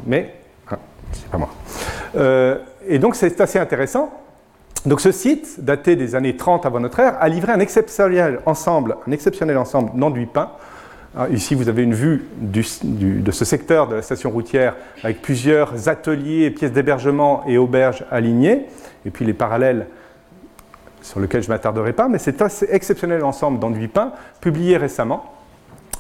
[0.07, 0.35] mais
[0.71, 0.79] ah,
[1.13, 1.49] c'est pas moi.
[2.17, 4.11] Euh, et donc c'est assez intéressant
[4.85, 8.97] donc ce site, daté des années 30 avant notre ère, a livré un exceptionnel ensemble,
[9.07, 10.51] un exceptionnel ensemble d'enduits peints.
[11.17, 14.75] Ah, ici, vous avez une vue de ce secteur de la station routière
[15.05, 18.67] avec plusieurs ateliers, pièces d'hébergement et auberges alignées,
[19.07, 19.87] et puis les parallèles
[21.03, 25.33] sur lesquels je ne m'attarderai pas, mais c'est un exceptionnel ensemble d'enduits peints, publié récemment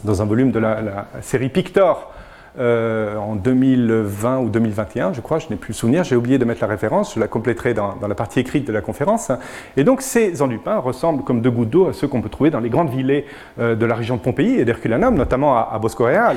[0.04, 2.12] dans un volume de la série Pictor
[2.58, 6.44] euh, en 2020 ou 2021, je crois, je n'ai plus le souvenir, j'ai oublié de
[6.44, 9.32] mettre la référence, je la compléterai dans, la partie écrite de la conférence.
[9.78, 12.60] Et donc ces endupins ressemblent comme deux gouttes d'eau à ceux qu'on peut trouver dans
[12.60, 13.24] les grandes villées
[13.58, 16.36] euh, de la région de Pompéi et d'Herculanum, notamment à, Bosco Real.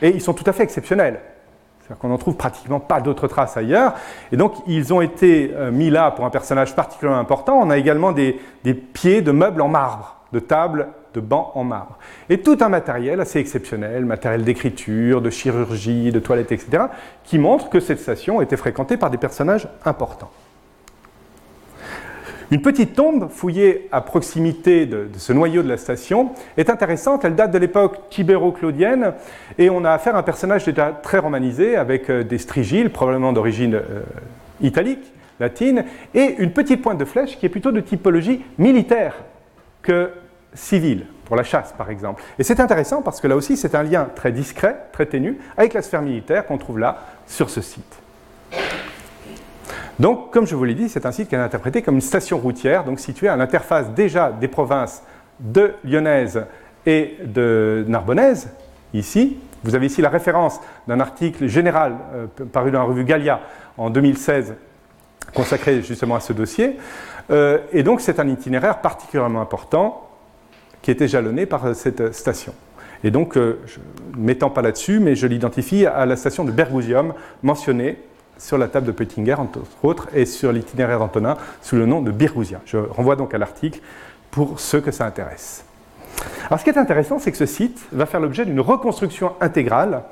[0.00, 1.20] Et, ils sont tout à fait exceptionnels.
[1.98, 3.94] Qu'on n'en trouve pratiquement pas d'autres traces ailleurs.
[4.32, 7.58] Et donc, ils ont été euh, mis là pour un personnage particulièrement important.
[7.60, 11.64] On a également des, des pieds de meubles en marbre, de tables de bancs en
[11.64, 11.98] marbre.
[12.28, 16.84] Et tout un matériel assez exceptionnel, matériel d'écriture, de chirurgie, de toilettes, etc.,
[17.24, 20.30] qui montre que cette station était fréquentée par des personnages importants.
[22.52, 27.24] Une petite tombe fouillée à proximité de, ce noyau de la station est intéressante.
[27.24, 29.14] Elle date de l'époque tibéro-claudienne
[29.56, 33.32] et on a affaire à un personnage déjà très romanisé avec euh, des strigiles, probablement
[33.32, 34.02] d'origine euh,
[34.60, 39.14] italique, latine, et une petite pointe de flèche qui est plutôt de typologie militaire
[39.80, 40.10] que
[40.52, 42.22] civile, pour la chasse par exemple.
[42.38, 45.72] Et c'est intéressant parce que là aussi c'est un lien très discret, très ténu, avec
[45.72, 48.02] la sphère militaire qu'on trouve là sur ce site.
[49.98, 52.38] Donc, comme je vous l'ai dit, c'est un site qui est interprété comme une station
[52.38, 55.02] routière, donc située à l'interface déjà des provinces
[55.38, 56.44] de Lyonnaise
[56.86, 58.50] et de Narbonnaise,
[58.94, 59.38] ici.
[59.64, 63.40] Vous avez ici la référence d'un article général euh, paru dans la revue Gallia
[63.78, 64.54] en 2016
[65.34, 66.76] consacré justement à ce dossier.
[67.30, 70.08] Euh, et donc c'est un itinéraire particulièrement important
[70.82, 72.52] qui était jalonné par cette station.
[73.04, 73.78] Et donc, euh, je
[74.16, 77.98] ne m'étends pas là-dessus, mais je l'identifie à la station de Bergusium, mentionnée
[78.38, 82.10] sur la table de Peutinger, entre autres, et sur l'itinéraire d'Antonin sous le nom de
[82.10, 82.60] Birgousia.
[82.66, 83.80] Je renvoie donc à l'article
[84.30, 85.64] pour ceux que ça intéresse.
[86.46, 90.02] Alors, ce qui est intéressant, c'est que ce site va faire l'objet d'une reconstruction intégrale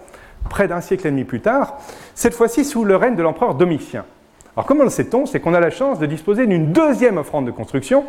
[0.49, 1.79] près d'un siècle et demi plus tard,
[2.15, 4.05] cette fois-ci sous le règne de l'empereur Domitien.
[4.57, 5.27] Alors, comment le sait-on?
[5.27, 8.05] C'est qu'on a la chance de disposer d'une deuxième offrande de construction,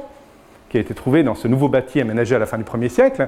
[0.70, 3.28] qui a été trouvé dans ce nouveau bâti aménagé à la fin du 1er siècle,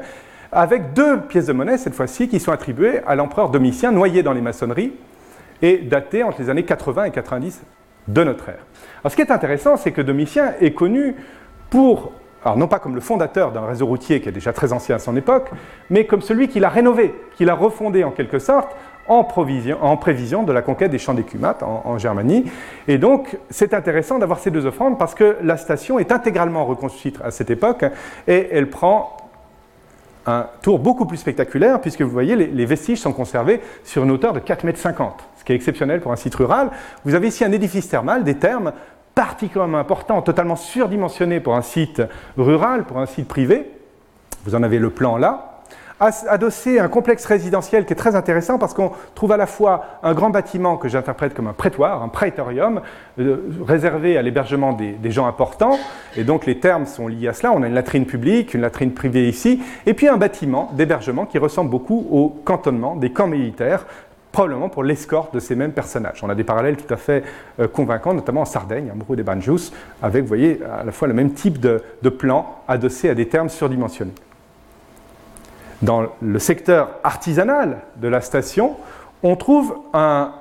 [0.51, 4.33] avec deux pièces de monnaie, cette fois-ci, qui sont attribuées à l'empereur Domitien, noyé dans
[4.33, 4.93] les maçonneries,
[5.61, 7.61] et datées entre les années 80 et 90
[8.07, 8.65] de notre ère.
[9.01, 11.15] Alors, ce qui est intéressant, c'est que Domitien est connu
[11.69, 12.11] pour
[12.45, 14.99] alors non pas comme le fondateur d'un réseau routier qui est déjà très ancien à
[14.99, 15.49] son époque,
[15.89, 18.75] mais comme celui qui l'a rénové, qui l'a refondé en quelque sorte
[19.07, 22.45] en, prévision de la conquête des champs d'écumates en, en, Germanie.
[22.87, 27.19] Et donc, c'est intéressant d'avoir ces deux offrandes parce que la station est intégralement reconstruite
[27.23, 27.85] à cette époque
[28.27, 29.17] et elle prend
[30.25, 34.33] un tour beaucoup plus spectaculaire puisque vous voyez, les, vestiges sont conservés sur une hauteur
[34.33, 34.79] de 4,50 mètres,
[35.43, 36.71] ce qui est exceptionnel pour un site rural.
[37.03, 38.71] Vous avez ici un édifice thermal, des thermes
[39.13, 42.01] particulièrement importants, totalement surdimensionnés pour un site
[42.37, 43.69] rural, pour un site privé.
[44.45, 45.49] Vous en avez le plan là
[45.99, 50.13] adossé un complexe résidentiel qui est très intéressant parce qu'on trouve à la fois un
[50.13, 52.81] grand bâtiment que j'interprète comme un prétoire, un praetorium,
[53.19, 55.77] euh, réservé à l'hébergement des, gens importants,
[56.17, 57.53] et donc les termes sont liés à cela.
[57.53, 61.37] On a une latrine publique, une latrine privée ici, et puis un bâtiment d'hébergement qui
[61.37, 63.85] ressemble beaucoup au cantonnement des camps militaires
[64.33, 66.21] probablement pour l'escorte de ces mêmes personnages.
[66.23, 67.23] On a des parallèles tout à fait
[67.59, 69.71] euh, convaincants, notamment en Sardaigne, à Muro des Banjus,
[70.01, 73.27] avec, vous voyez, à la fois le même type de, de plan adossé à des
[73.29, 74.15] termes surdimensionnés.
[75.83, 78.75] Dans le secteur artisanal de la station,
[79.21, 80.31] on trouve un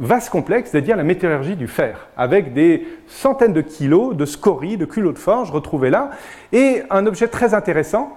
[0.00, 4.76] vaste complexe dédié à la métallurgie du fer, avec des centaines de kilos de scories,
[4.76, 6.10] de culots de forge retrouvés là,
[6.52, 8.12] et un objet très intéressant,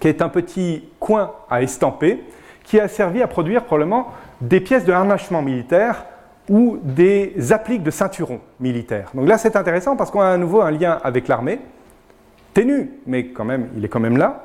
[0.00, 2.24] qui est un petit coin à estamper,
[2.64, 4.08] qui a servi à produire probablement
[4.40, 6.04] des pièces de harnachement militaire
[6.48, 9.10] ou des appliques de ceinturons militaires.
[9.14, 11.60] Donc là, c'est intéressant parce qu'on a à nouveau un lien avec l'armée,
[12.54, 14.44] ténu, mais quand même, il est quand même là.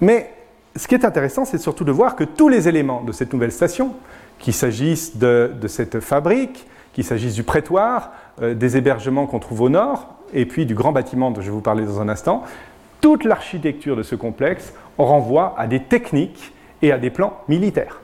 [0.00, 0.30] Mais
[0.74, 3.52] ce qui est intéressant, c'est surtout de voir que tous les éléments de cette nouvelle
[3.52, 3.94] station,
[4.38, 9.68] qu'il s'agisse de, cette fabrique, qu'il s'agisse du prétoire, euh, des hébergements qu'on trouve au
[9.68, 12.42] nord, et puis du grand bâtiment dont je vais vous parler dans un instant,
[13.00, 18.01] toute l'architecture de ce complexe renvoie à des techniques et à des plans militaires.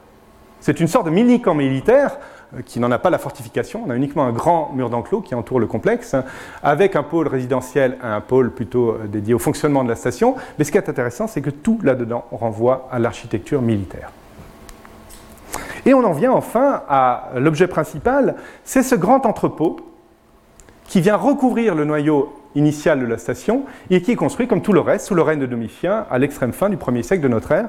[0.60, 2.18] C'est une sorte de mini-camp militaire
[2.56, 3.82] euh, qui n'en a pas la fortification.
[3.86, 6.16] On a uniquement un grand mur d'enclos qui entoure le complexe,
[6.62, 10.34] avec un pôle résidentiel, un pôle plutôt euh, dédié au fonctionnement de la station.
[10.58, 14.10] Mais ce qui est intéressant, c'est que tout là-dedans renvoie à l'architecture militaire.
[15.86, 19.76] Et on en vient enfin à l'objet principal, c'est ce grand entrepôt
[20.84, 24.72] qui vient recouvrir le noyau initial de la station et qui est construit comme tout
[24.72, 27.52] le reste sous le règne de Domitien à l'extrême fin du 1er siècle de notre
[27.52, 27.68] ère.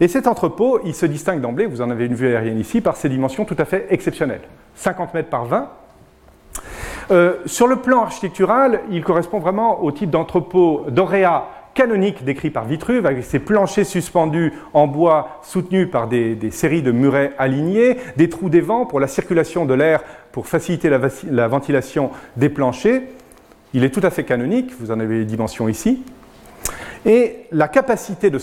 [0.00, 2.96] Et cet entrepôt, il se distingue d'emblée, vous en avez une vue aérienne ici, par
[2.96, 4.42] ses dimensions tout à fait exceptionnelles.
[4.76, 5.68] 50 mètres par 20.
[7.10, 12.64] Euh, sur le plan architectural, il correspond vraiment au type d'entrepôt d'Oréa canonique décrit par
[12.64, 18.28] Vitruve, avec ses planchers suspendus en bois soutenus par des, séries de murets alignés, des
[18.28, 23.02] trous des vents pour la circulation de l'air pour faciliter la, la ventilation des planchers.
[23.74, 26.02] Il est tout à fait canonique, vous en avez les dimensions ici.
[27.06, 28.38] Et la capacité de,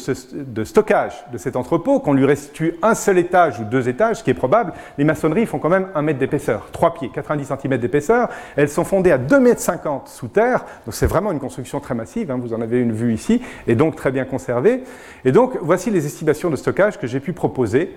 [0.64, 4.30] stockage de cet entrepôt, qu'on lui restitue un seul étage ou deux étages, ce qui
[4.30, 8.30] est probable, les maçonneries font quand même un mètre d'épaisseur, trois pieds, 90 cm d'épaisseur.
[8.56, 9.62] Elles sont fondées à 2,50 mètres
[10.06, 13.14] sous terre, donc c'est vraiment une construction très massive, hein, vous en avez une vue
[13.14, 14.84] ici, et donc très bien conservée.
[15.26, 17.96] Et donc voici les estimations de stockage que j'ai pu proposer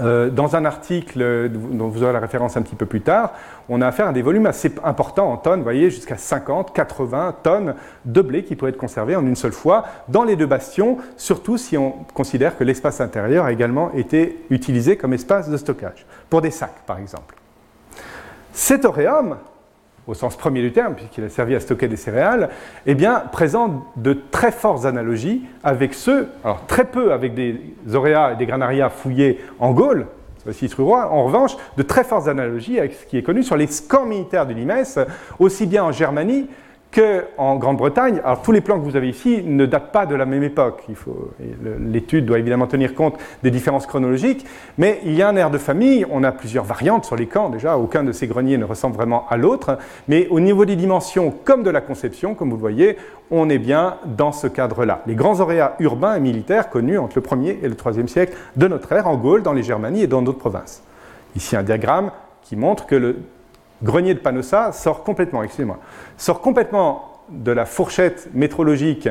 [0.00, 3.32] euh, dans un article dont vous aurez la référence un petit peu plus tard,
[3.68, 7.36] on a affaire à des volumes assez importants en tonnes, vous voyez, jusqu'à 50, 80
[7.42, 7.74] tonnes
[8.04, 11.58] de blé qui pourraient être conservées en une seule fois dans les deux bastions, surtout
[11.58, 16.40] si on considère que l'espace intérieur a également été utilisé comme espace de stockage, pour
[16.40, 17.36] des sacs par exemple.
[18.52, 19.36] Cet auréum,
[20.06, 22.50] au sens premier du terme, puisqu'il a servi à stocker des céréales,
[22.86, 27.60] eh bien, présente de très fortes analogies avec ceux, alors très peu avec des
[27.94, 30.06] auréas et des granarias fouillés en Gaule,
[30.44, 34.46] en revanche, de très fortes analogies avec ce qui est connu sur les scans militaires
[34.46, 34.84] de Limes,
[35.38, 36.48] aussi bien en Germanie
[36.92, 40.26] qu'en Grande-Bretagne, alors tous les plans que vous avez ici ne datent pas de la
[40.26, 40.84] même époque.
[41.80, 44.46] L'étude doit évidemment tenir compte des différences chronologiques,
[44.78, 47.48] mais il y a un air de famille, on a plusieurs variantes sur les camps
[47.48, 49.78] déjà, aucun de ces greniers ne ressemble vraiment à l'autre,
[50.08, 52.96] mais au niveau des dimensions comme de la conception, comme vous le voyez,
[53.30, 55.02] on est bien dans ce cadre-là.
[55.06, 58.68] Les grands auréats urbains et militaires connus entre le 1er et le 3e siècle de
[58.68, 60.82] notre ère, en Gaule, dans les Germanies et dans d'autres provinces.
[61.34, 62.10] Ici un diagramme
[62.42, 63.16] qui montre que le
[63.82, 65.78] Grenier de Panossa sort complètement, excusez-moi,
[66.16, 69.08] sort complètement de la fourchette métrologique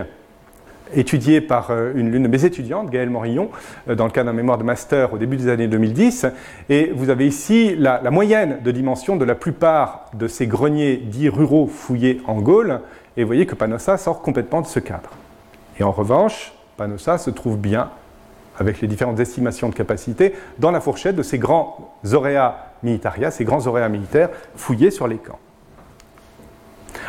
[0.94, 3.50] étudiée par euh, une, l'une de mes étudiantes, Gaëlle Morillon,
[3.90, 6.28] euh, dans le cadre d'un mémoire de master au début des années 2010.
[6.70, 11.30] Et vous avez ici la, moyenne de dimension de la plupart de ces greniers dits
[11.30, 12.82] ruraux fouillés en Gaule.
[13.18, 15.12] Et vous voyez que Panossa sort complètement de ce cadre.
[15.80, 17.90] Et en revanche, Panossa se trouve bien,
[18.58, 23.44] avec les différentes estimations de capacité, dans la fourchette de ces grands auréats militaria, ces
[23.44, 25.40] grands auréats militaires fouillés sur les camps.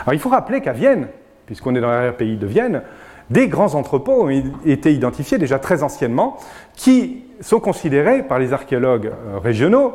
[0.03, 1.09] Alors il faut rappeler qu'à Vienne,
[1.47, 2.83] puisqu'on est dans l'arrière-pays de Vienne,
[3.31, 6.37] des grands entrepôts ont été identifiés déjà très anciennement,
[6.75, 9.95] qui sont considérés par les archéologues euh, régionaux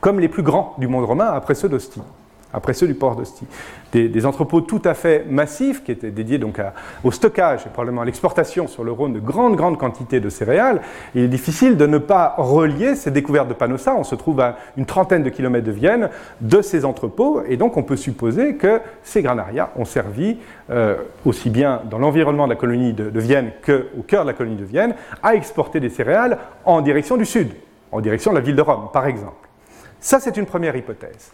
[0.00, 2.02] comme les plus grands du monde romain après ceux d'Ostie.
[2.54, 3.46] Après ceux du port d'Ostie.
[3.92, 6.60] Des, entrepôts tout à fait massifs qui étaient dédiés donc
[7.04, 10.80] au stockage et probablement à l'exportation sur le Rhône de grandes, grandes quantités de céréales.
[11.14, 13.94] Il est difficile de ne pas relier ces découvertes de Panosa.
[13.94, 17.76] On se trouve à une trentaine de kilomètres de Vienne, de ces entrepôts, et donc
[17.76, 20.38] on peut supposer que ces granarias ont servi
[20.70, 24.34] euh, aussi bien dans l'environnement de la colonie de, de Vienne qu'au cœur de la
[24.34, 27.50] colonie de Vienne à exporter des céréales en direction du sud,
[27.92, 29.48] en direction de la ville de Rome, par exemple.
[30.00, 31.32] Ça, c'est une première hypothèse.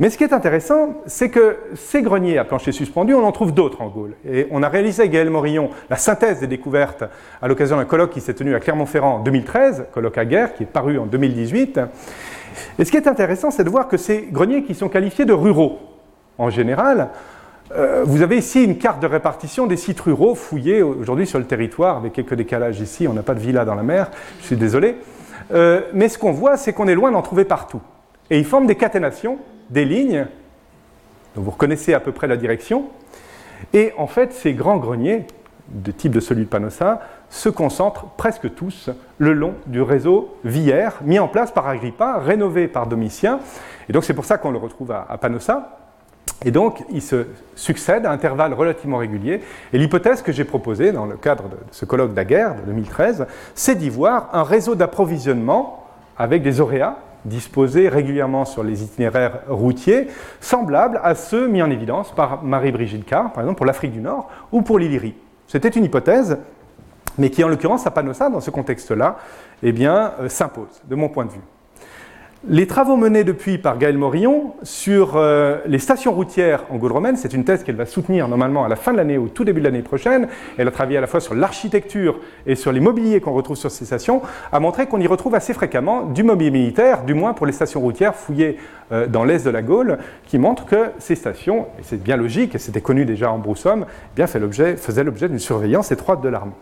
[0.00, 3.52] Mais ce qui est intéressant, c'est que ces greniers à plancher suspendu, on en trouve
[3.52, 4.14] d'autres en Gaule.
[4.30, 7.02] Et on a réalisé Gaël Morillon la synthèse des découvertes
[7.42, 10.62] à l'occasion d'un colloque qui s'est tenu à Clermont-Ferrand en 2013, colloque à guerre, qui
[10.62, 11.80] est paru en 2018.
[12.78, 15.32] Et ce qui est intéressant, c'est de voir que ces greniers qui sont qualifiés de
[15.32, 15.80] ruraux,
[16.38, 17.08] en général,
[17.74, 21.44] euh, vous avez ici une carte de répartition des sites ruraux fouillés aujourd'hui sur le
[21.44, 24.56] territoire, avec quelques décalages ici, on n'a pas de villa dans la mer, je suis
[24.56, 24.96] désolé.
[25.52, 27.80] Euh, mais ce qu'on voit, c'est qu'on est loin d'en trouver partout.
[28.30, 29.38] Et ils forment des caténations
[29.70, 30.26] des lignes,
[31.34, 32.86] dont vous reconnaissez à peu près la direction,
[33.72, 35.26] et en fait, ces grands greniers,
[35.68, 40.98] de type de celui de Panossa, se concentrent presque tous le long du réseau viaire
[41.02, 43.40] mis en place par Agrippa, rénové par Domitien.
[43.88, 45.78] Et donc c'est pour ça qu'on le retrouve à, à Panossa.
[46.44, 49.40] Et donc, ils se succèdent à intervalles relativement réguliers.
[49.72, 53.74] Et l'hypothèse que j'ai proposée dans le cadre de ce colloque d'Aguerre de 2013, c'est
[53.74, 55.84] d'y voir un réseau d'approvisionnement
[56.16, 60.08] avec des auréats disposés régulièrement sur les itinéraires routiers,
[60.40, 64.28] semblables à ceux mis en évidence par Marie-Brigitte Carr, par exemple pour l'Afrique du Nord
[64.52, 65.14] ou pour l'Illyrie.
[65.46, 66.38] C'était une hypothèse,
[67.16, 69.16] mais qui en l'occurrence à Panossa, dans ce contexte-là,
[69.62, 71.40] eh bien, euh, s'impose, de mon point de vue.
[72.46, 77.16] Les travaux menés depuis par Gaël Morillon sur euh, les stations routières en Gaule romaine,
[77.16, 79.42] c'est une thèse qu'elle va soutenir normalement à la fin de l'année ou au tout
[79.44, 80.28] début de l'année prochaine.
[80.56, 83.72] Elle a travaillé à la fois sur l'architecture et sur les mobiliers qu'on retrouve sur
[83.72, 84.22] ces stations,
[84.52, 87.80] a montré qu'on y retrouve assez fréquemment du mobilier militaire, du moins pour les stations
[87.80, 88.56] routières fouillées
[88.92, 92.54] euh, dans l'est de la Gaule, qui montre que ces stations, et c'est bien logique,
[92.54, 96.52] et c'était connu déjà en Broussomme, eh bien faisaient l'objet d'une surveillance étroite de l'armée.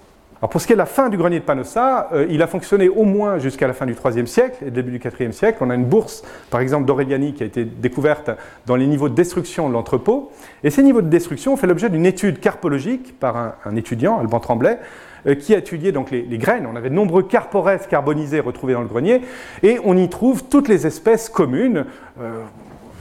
[0.41, 2.91] Pour ce qui est de la fin du grenier de Panossa, euh, il a fonctionné
[2.91, 5.59] au moins jusqu'à la fin du IIIe siècle et début du IVe siècle.
[5.63, 8.31] On a une bourse, par exemple, d'Aureliani qui a été découverte
[8.67, 10.31] dans les niveaux de destruction de l'entrepôt.
[10.63, 14.41] Et ces niveaux de destruction ont fait l'objet d'une étude carpologique par un, étudiant, Alban
[14.41, 14.79] Tremblay,
[15.27, 16.69] euh, qui a étudié donc les, graines.
[16.71, 19.23] On avait de nombreux carpores carbonisés retrouvés dans le grenier,
[19.63, 21.87] et on y trouve toutes les espèces communes.
[22.21, 22.43] Euh,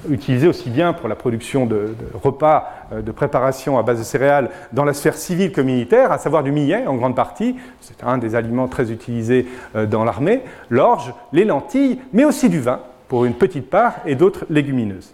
[0.10, 4.50] utilisé aussi bien pour la production de, repas euh, de préparation à base de céréales
[4.74, 8.18] dans la sphère civile que militaire, à savoir du millet en grande partie, c'est un
[8.18, 13.26] des aliments très utilisés euh, dans l'armée, l'orge, les lentilles, mais aussi du vin pour
[13.26, 15.14] une petite part et d'autres légumineuses.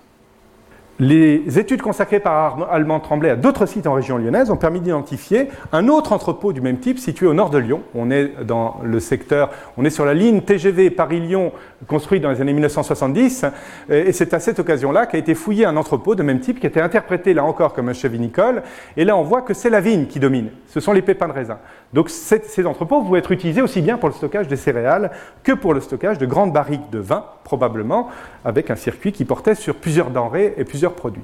[1.04, 5.48] Les études consacrées par Allemand Tremblay à d'autres sites en région lyonnaise ont permis d'identifier
[5.72, 7.82] un autre entrepôt du même type situé au nord de Lyon.
[7.96, 11.54] On est dans le secteur, on est sur la ligne TGV Paris-Lyon
[11.88, 13.48] construite dans les années 1970
[13.90, 16.82] et c'est à cette occasion-là qu'a été fouillé un entrepôt de même type qui était
[16.82, 18.62] interprété là encore comme un chef vinicole
[18.96, 21.34] et là on voit que c'est la vigne qui domine, ce sont les pépins de
[21.34, 21.58] raisin.
[21.94, 25.12] Donc ces entrepôts vont être utilisés aussi bien pour le stockage des céréales
[25.44, 28.10] que pour le stockage de grandes barriques de vin probablement
[28.46, 31.24] avec un circuit qui portait sur plusieurs denrées et plusieurs produits.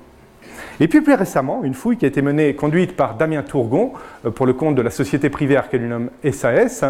[0.80, 3.94] Et puis plus récemment, une fouille qui a été menée, conduite par Damien Tourgon
[4.26, 6.84] euh, pour le compte de la société privée Archelunum SAS,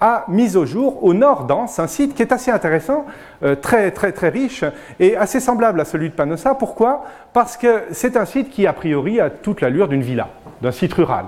[0.00, 3.04] a mis au jour au nord d'Anse un site qui est assez intéressant,
[3.42, 4.64] euh, très très très riche
[5.00, 6.54] et assez semblable à celui de Panossa.
[6.54, 7.04] Pourquoi?
[7.32, 10.28] Parce que c'est un site qui a priori a toute l'allure d'une villa,
[10.62, 11.26] d'un site rural.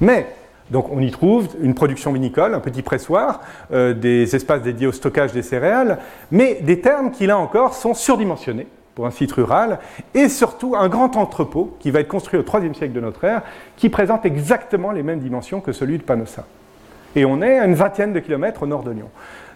[0.00, 0.26] Mais
[0.70, 3.40] donc on y trouve une production vinicole, un petit pressoir,
[3.72, 5.98] euh, des espaces dédiés au stockage des céréales,
[6.30, 9.78] mais des termes qui là encore sont surdimensionnés pour un site rural,
[10.12, 13.42] et surtout un grand entrepôt qui va être construit au IIIe siècle de notre ère,
[13.76, 16.44] qui présente exactement les mêmes dimensions que celui de Panossa.
[17.14, 19.08] Et on est à une vingtaine de kilomètres au nord de Lyon.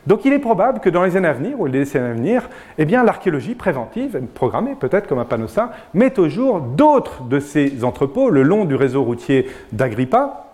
[0.07, 2.51] Donc il est probable que dans les années à venir, ou les décennies à venir,
[2.79, 8.31] eh l'archéologie préventive, programmée peut-être comme à Panossa, mette au jour d'autres de ces entrepôts
[8.31, 10.51] le long du réseau routier d'Agrippa,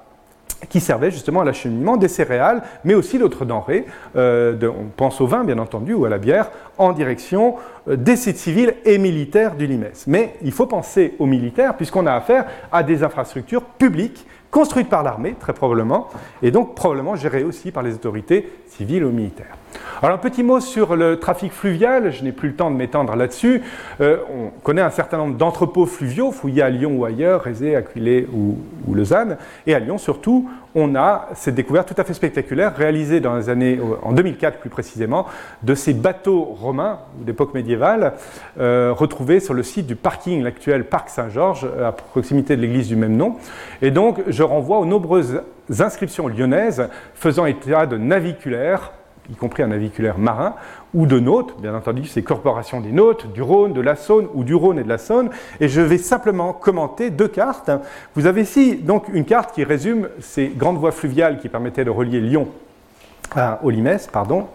[0.68, 3.86] qui servait justement à l'acheminement des céréales, mais aussi d'autres denrées.
[4.16, 7.56] Euh, on pense au vin, bien entendu, ou à la bière, en direction
[7.88, 10.06] euh, des sites civils et militaires du Limès.
[10.06, 15.02] Mais il faut penser aux militaires, puisqu'on a affaire à des infrastructures publiques construites par
[15.02, 16.08] l'armée, très probablement,
[16.42, 19.56] et donc probablement gérées aussi par les autorités civiles ou militaires.
[20.00, 23.14] Alors un petit mot sur le trafic fluvial, je n'ai plus le temps de m'étendre
[23.16, 23.62] là-dessus.
[24.00, 28.26] Euh, on connaît un certain nombre d'entrepôts fluviaux fouillés à Lyon ou ailleurs, Rézé, Aquilé
[28.32, 29.36] ou, ou, Lausanne.
[29.66, 33.48] Et à Lyon surtout, on a cette découverte tout à fait spectaculaire réalisée dans les
[33.48, 35.26] années, euh, en 2004 plus précisément,
[35.62, 38.14] de ces bateaux romains d'époque médiévale
[38.58, 42.96] euh, retrouvés sur le site du parking, l'actuel parc Saint-Georges, à proximité de l'église du
[42.96, 43.36] même nom.
[43.82, 45.42] Et donc je renvoie aux nombreuses
[45.80, 48.92] inscriptions lyonnaises faisant état de naviculaires
[49.30, 50.54] y compris un naviculaire marin,
[50.94, 54.44] ou de nautes, bien entendu, ces corporations des nautes, du Rhône, de la Saône, ou
[54.44, 55.30] du Rhône et de la Saône,
[55.60, 57.70] et je vais simplement commenter deux cartes.
[58.14, 61.90] Vous avez ici donc une carte qui résume ces grandes voies fluviales qui permettaient de
[61.90, 62.48] relier Lyon
[63.34, 64.46] à Olimès, pardon.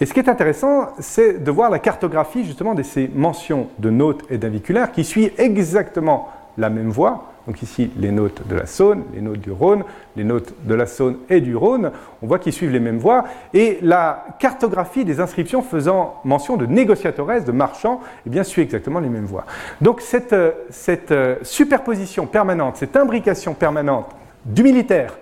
[0.00, 3.90] Et ce qui est intéressant, c'est de voir la cartographie justement de ces mentions de
[3.90, 8.66] nautes et naviculaires qui suivent exactement la même voie, donc ici, les notes de la
[8.66, 9.82] Saône, les notes du Rhône,
[10.16, 13.24] les notes de la Saône et du Rhône, on voit qu'ils suivent les mêmes voies.
[13.54, 19.00] Et la cartographie des inscriptions faisant mention de négociatores, de marchands, eh bien, suit exactement
[19.00, 19.46] les mêmes voies.
[19.80, 24.10] Donc cette, euh, cette euh, superposition permanente, cette imbrication permanente
[24.44, 25.14] du militaire,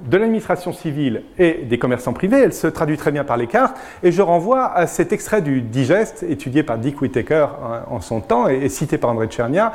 [0.00, 3.76] de l'administration civile et des commerçants privés, elle se traduit très bien par les cartes,
[4.02, 8.20] et je renvoie à cet extrait du digeste étudié par Dick Whittaker hein, en son
[8.20, 9.72] temps et, cité par André Tchernia,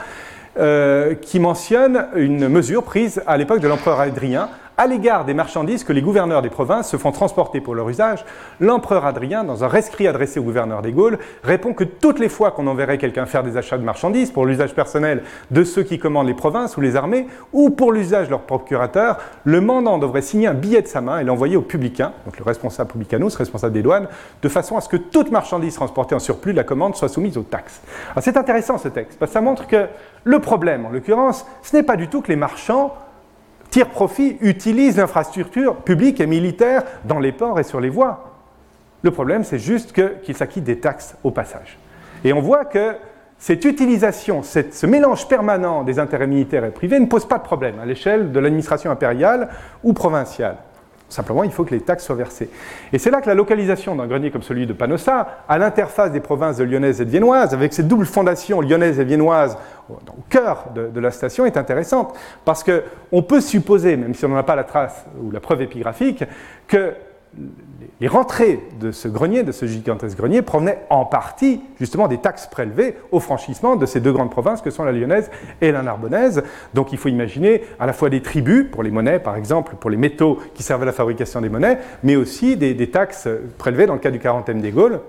[1.21, 4.49] qui mentionne une mesure prise à l'époque de l'empereur Adrien
[4.79, 8.23] à l'égard des marchandises que les gouverneurs des provinces se font transporter pour leur usage,
[8.61, 12.51] l'empereur Adrien, dans un rescrit adressé au gouverneur des Gaules, répond que toutes les fois
[12.51, 16.27] qu'on enverrait quelqu'un faire des achats de marchandises pour l'usage personnel de ceux qui commandent
[16.27, 20.47] les provinces ou les armées, ou pour l'usage de leur procurateur, le mandant devrait signer
[20.47, 23.81] un billet de sa main et l'envoyer au publicain, donc le responsable publicanus, responsable des
[23.81, 24.07] douanes,
[24.41, 27.37] de façon à ce que toute marchandise transportée en surplus de la commande soit soumise
[27.37, 27.81] aux taxes.
[28.21, 29.87] c'est intéressant ce texte, parce que ça montre que
[30.23, 32.93] le problème, en l'occurrence, ce n'est pas du tout que les marchands
[33.69, 38.35] tirent profit, utilisent l'infrastructure publique et militaire dans les ports et sur les voies.
[39.01, 41.77] Le problème, c'est juste qu'ils s'acquittent des taxes au passage.
[42.23, 42.95] Et on voit que
[43.37, 47.79] cette utilisation, ce mélange permanent des intérêts militaires et privés ne pose pas de problème
[47.81, 49.47] à l'échelle de l'administration impériale
[49.81, 50.57] ou provinciale.
[51.09, 52.49] Simplement, il faut que les taxes soient versées.
[52.93, 56.19] Et c'est là que la localisation d'un grenier comme celui de Panossa, à l'interface des
[56.19, 59.57] provinces de lyonnaise et de viennoise, avec ces doubles fondations lyonnaises et viennoises
[59.89, 62.15] au cœur de, la station, est intéressante.
[62.45, 65.63] Parce qu'on peut supposer, même si on n'en a pas la trace ou la preuve
[65.63, 66.23] épigraphique,
[66.67, 66.93] que
[68.01, 72.47] les rentrées de ce grenier, de ce gigantesque grenier, provenaient en partie justement des taxes
[72.47, 75.29] prélevées au franchissement de ces deux grandes provinces que sont la lyonnaise
[75.61, 76.43] et la narbonnaise.
[76.73, 79.89] Donc il faut imaginer à la fois des tribus, pour les monnaies par exemple, pour
[79.89, 83.27] les métaux qui servent à la fabrication des monnaies, mais aussi des, taxes
[83.57, 85.01] prélevées dans le cas du quarantaine des Gaules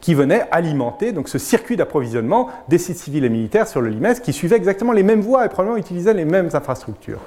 [0.00, 4.18] qui venaient alimenter donc, ce circuit d'approvisionnement des sites civils et militaires sur le Limès
[4.18, 7.20] qui suivait exactement les mêmes voies et probablement utilisait les mêmes infrastructures.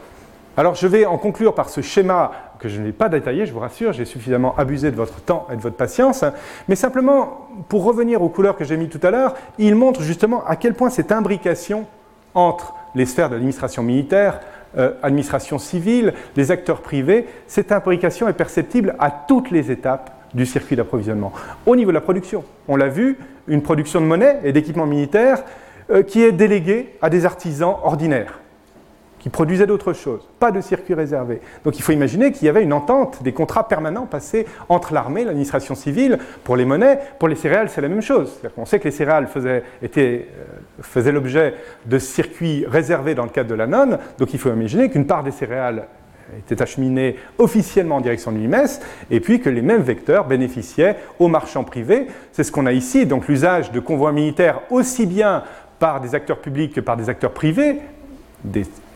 [0.57, 3.53] Alors je vais en conclure par ce schéma que je ne vais pas détailler, je
[3.53, 6.23] vous rassure, j'ai suffisamment abusé de votre temps et de votre patience,
[6.67, 10.45] mais simplement pour revenir aux couleurs que j'ai mis tout à l'heure, il montre justement
[10.45, 11.85] à quel point cette imbrication
[12.33, 14.39] entre les sphères de l'administration militaire,
[14.77, 20.45] euh, administration civile, les acteurs privés, cette imbrication est perceptible à toutes les étapes du
[20.45, 21.31] circuit d'approvisionnement.
[21.65, 25.43] Au niveau de la production, on l'a vu, une production de monnaie et d'équipements militaires
[25.89, 28.39] euh, qui est déléguée à des artisans ordinaires
[29.25, 31.41] qui produisaient d'autres choses, pas de circuit réservé.
[31.63, 35.23] Donc il faut imaginer qu'il y avait une entente, des contrats permanents passés entre l'armée,
[35.23, 36.99] l'administration civile, pour les monnaies.
[37.17, 38.39] Pour les céréales, c'est la même chose.
[38.55, 39.63] On sait que les céréales faisaient,
[39.97, 40.19] euh,
[40.79, 41.55] faisaient l'objet
[41.87, 45.23] de circuits réservés dans le cadre de la nonne, donc il faut imaginer qu'une part
[45.23, 45.87] des céréales
[46.37, 51.29] était acheminée officiellement en direction de l'IMES, et puis que les mêmes vecteurs bénéficiaient aux
[51.29, 52.05] marchands privés.
[52.31, 55.41] C'est ce qu'on a ici, donc l'usage de convois militaires aussi bien
[55.79, 57.81] par des acteurs publics que par des acteurs privés,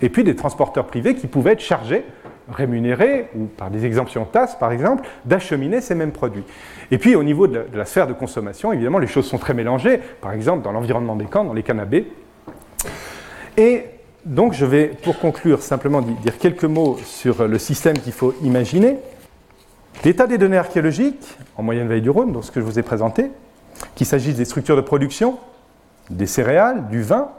[0.02, 2.04] et puis des transporteurs privés qui pouvaient être chargés,
[2.52, 6.44] rémunérés, ou par des exemptions TAS par exemple, d'acheminer ces mêmes produits.
[6.92, 10.00] Et puis au niveau de la, sphère de consommation, évidemment, les choses sont très mélangées,
[10.22, 12.12] par exemple dans l'environnement des camps, dans les canabés.
[13.58, 13.86] Et
[14.26, 18.98] donc je vais, pour conclure, simplement dire quelques mots sur le système qu'il faut imaginer.
[20.06, 22.84] L'état des données archéologiques, en moyenne veille du Rhône, donc ce que je vous ai
[22.84, 23.32] présenté,
[23.96, 25.38] qu'il s'agisse des structures de production,
[26.10, 27.30] des céréales, du vin,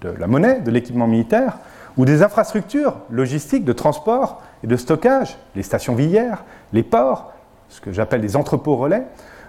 [0.00, 1.58] de la monnaie, de l'équipement militaire,
[1.96, 7.32] ou des infrastructures logistiques de transport et de stockage, les stations villières, les ports,
[7.68, 9.04] ce que j'appelle les entrepôts relais,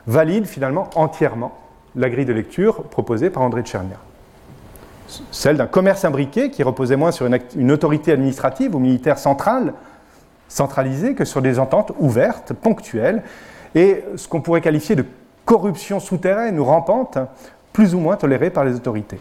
[0.07, 1.57] valident finalement entièrement
[1.95, 3.97] la grille de lecture proposée par André Tchernia.
[5.31, 9.73] Celle d'un commerce imbriqué qui reposait moins sur une, une autorité administrative ou militaire centrale,
[10.47, 13.23] centralisée, que sur des ententes ouvertes, ponctuelles,
[13.75, 15.05] et ce qu'on pourrait qualifier de
[15.45, 17.17] corruption souterraine ou rampante,
[17.73, 19.19] plus ou moins tolérée par les autorités.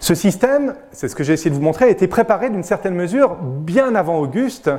[0.00, 2.94] Ce système, c'est ce que j'ai essayé de vous montrer, a été préparé d'une certaine
[2.94, 4.70] mesure bien avant Auguste,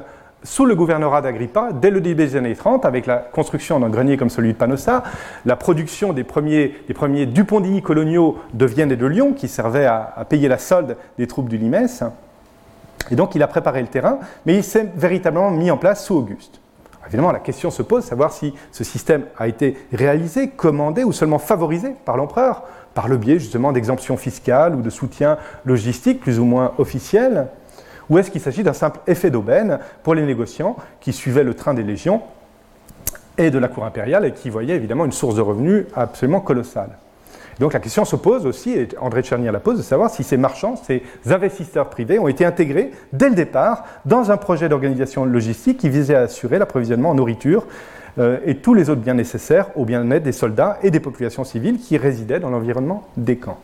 [0.43, 4.15] sous le gouvernorat d'Agrippa, dès le début des années 30, avec la construction d'un grenier
[4.15, 5.03] comme celui de Panossa,
[5.45, 10.13] la production des premiers, des Dupondini coloniaux de Vienne et de Lyon, qui servaient à,
[10.15, 12.03] à payer la solde des troupes du Limès.
[13.11, 16.15] Et donc il a préparé le terrain, mais il s'est véritablement mis en place sous
[16.15, 16.61] Auguste.
[17.07, 21.39] Évidemment, la question se pose, savoir si ce système a été réalisé, commandé ou seulement
[21.39, 22.63] favorisé par l'empereur
[22.99, 27.47] par le biais justement d'exemptions fiscales ou de soutien logistique plus ou moins officiel
[28.09, 31.73] Ou est-ce qu'il s'agit d'un simple effet d'aubaine pour les négociants qui suivaient le train
[31.73, 32.21] des légions
[33.37, 36.89] et de la cour impériale et qui voyait évidemment une source de revenus absolument colossale.
[37.61, 40.35] Donc la question se pose aussi, et André Tchernier la pose, de savoir si ces
[40.35, 45.77] marchands, ces investisseurs privés ont été intégrés dès le départ dans un projet d'organisation logistique
[45.77, 47.65] qui visait à assurer l'approvisionnement en nourriture
[48.17, 51.97] et tous les autres biens nécessaires au bien-être des soldats et des populations civiles qui
[51.97, 53.59] résidaient dans l'environnement des camps.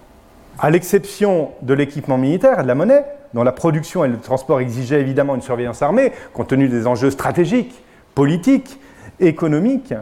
[0.58, 4.62] À l'exception de l'équipement militaire et de la monnaie, dont la production et le transport
[4.62, 8.80] exigeaient évidemment une surveillance armée, compte tenu des enjeux stratégiques, politiques,
[9.20, 9.94] économiques,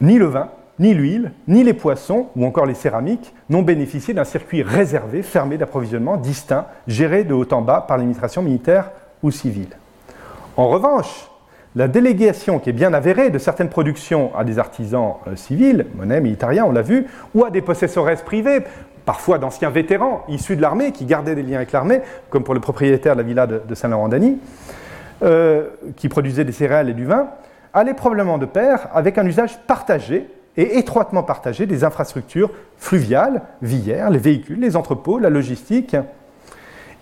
[0.00, 4.24] ni le vin, ni l'huile, ni les poissons ou encore les céramiques n'ont bénéficié d'un
[4.24, 8.90] circuit réservé, fermé d'approvisionnement, distinct, géré de haut en bas par l'administration militaire
[9.22, 9.70] ou civile.
[10.56, 11.27] En revanche,
[11.78, 16.20] la délégation qui est bien avérée de certaines productions à des artisans euh, civils, monnaie,
[16.20, 17.06] militariens, on l'a vu,
[17.36, 18.64] ou à des possessores privés,
[19.04, 22.00] parfois d'anciens vétérans issus de l'armée qui gardaient des liens avec l'armée,
[22.30, 24.38] comme pour le propriétaire de la villa de, Saint-Laurent-d'Agny,
[25.22, 27.28] euh, qui produisait des céréales et du vin,
[27.72, 30.26] allait probablement de pair avec un usage partagé
[30.56, 35.94] et étroitement partagé des infrastructures fluviales, villères, les véhicules, les entrepôts, la logistique,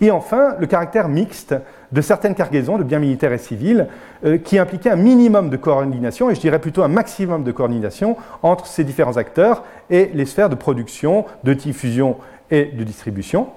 [0.01, 1.55] et enfin le caractère mixte
[1.93, 3.87] de certaines cargaisons de biens militaires et civils
[4.25, 8.17] euh, qui impliquaient un minimum de coordination, et je dirais plutôt un maximum de coordination
[8.43, 12.17] entre ces différents acteurs et les sphères de production, de diffusion
[12.51, 13.49] et de distribution.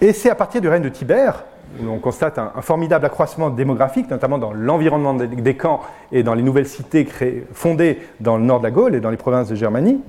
[0.00, 1.44] Et c'est à partir du règne de Tibère
[1.78, 5.80] où on constate un, formidable accroissement démographique, notamment dans l'environnement des, camps
[6.10, 7.06] et dans les nouvelles cités
[7.52, 10.00] fondées dans le nord de la Gaule et dans les provinces de Germanie,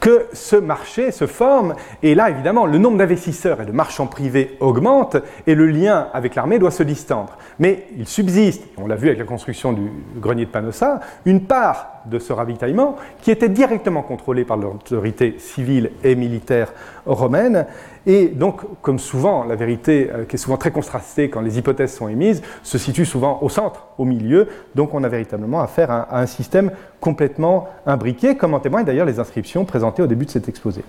[0.00, 4.56] que ce marché se forme, et là évidemment le nombre d'investisseurs et de marchands privés
[4.60, 5.16] augmente,
[5.46, 7.36] et le lien avec l'armée doit se distendre.
[7.58, 12.02] Mais il subsiste, on l'a vu avec la construction du grenier de Panossa, une part
[12.06, 16.72] de ce ravitaillement qui était directement contrôlée par l'autorité civile et militaire
[17.06, 17.66] romaine,
[18.06, 21.94] et donc, comme souvent, la vérité, euh, qui est souvent très contrastée quand les hypothèses
[21.94, 24.48] sont émises, se situe souvent au centre, au milieu.
[24.74, 26.70] Donc, on a véritablement affaire à, un système
[27.00, 30.84] complètement imbriqué, comme en témoignent d'ailleurs les inscriptions présentées au début de cet exposé.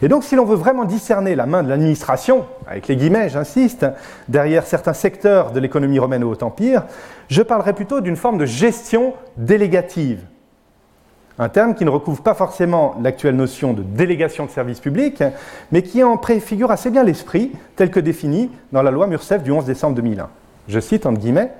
[0.00, 3.86] Et donc, si l'on veut vraiment discerner la main de l'administration, avec les guillemets, j'insiste,
[4.28, 6.84] derrière certains secteurs de l'économie romaine au Haut-Empire,
[7.28, 10.20] je parlerai plutôt d'une forme de gestion délégative
[11.38, 15.22] un terme qui ne recouvre pas forcément l'actuelle notion de délégation de service public,
[15.72, 19.50] mais qui en préfigure assez bien l'esprit tel que défini dans la loi Mursef du
[19.50, 20.28] 11 décembre 2001.
[20.68, 21.50] Je cite entre guillemets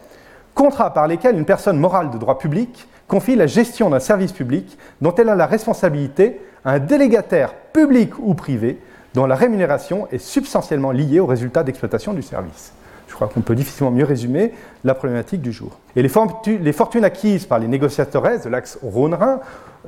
[0.54, 4.78] Contrat par lesquels une personne morale de droit public confie la gestion d'un service public
[5.00, 8.80] dont elle a la responsabilité à un délégataire public ou privé
[9.14, 12.72] dont la rémunération est substantiellement liée au résultat d'exploitation du service.
[13.14, 14.50] Je crois qu'on peut difficilement mieux résumer
[14.82, 15.78] la problématique du jour.
[15.94, 19.38] Et les, fortunes, acquises par les négociateurs de l'axe Rhône-Rhin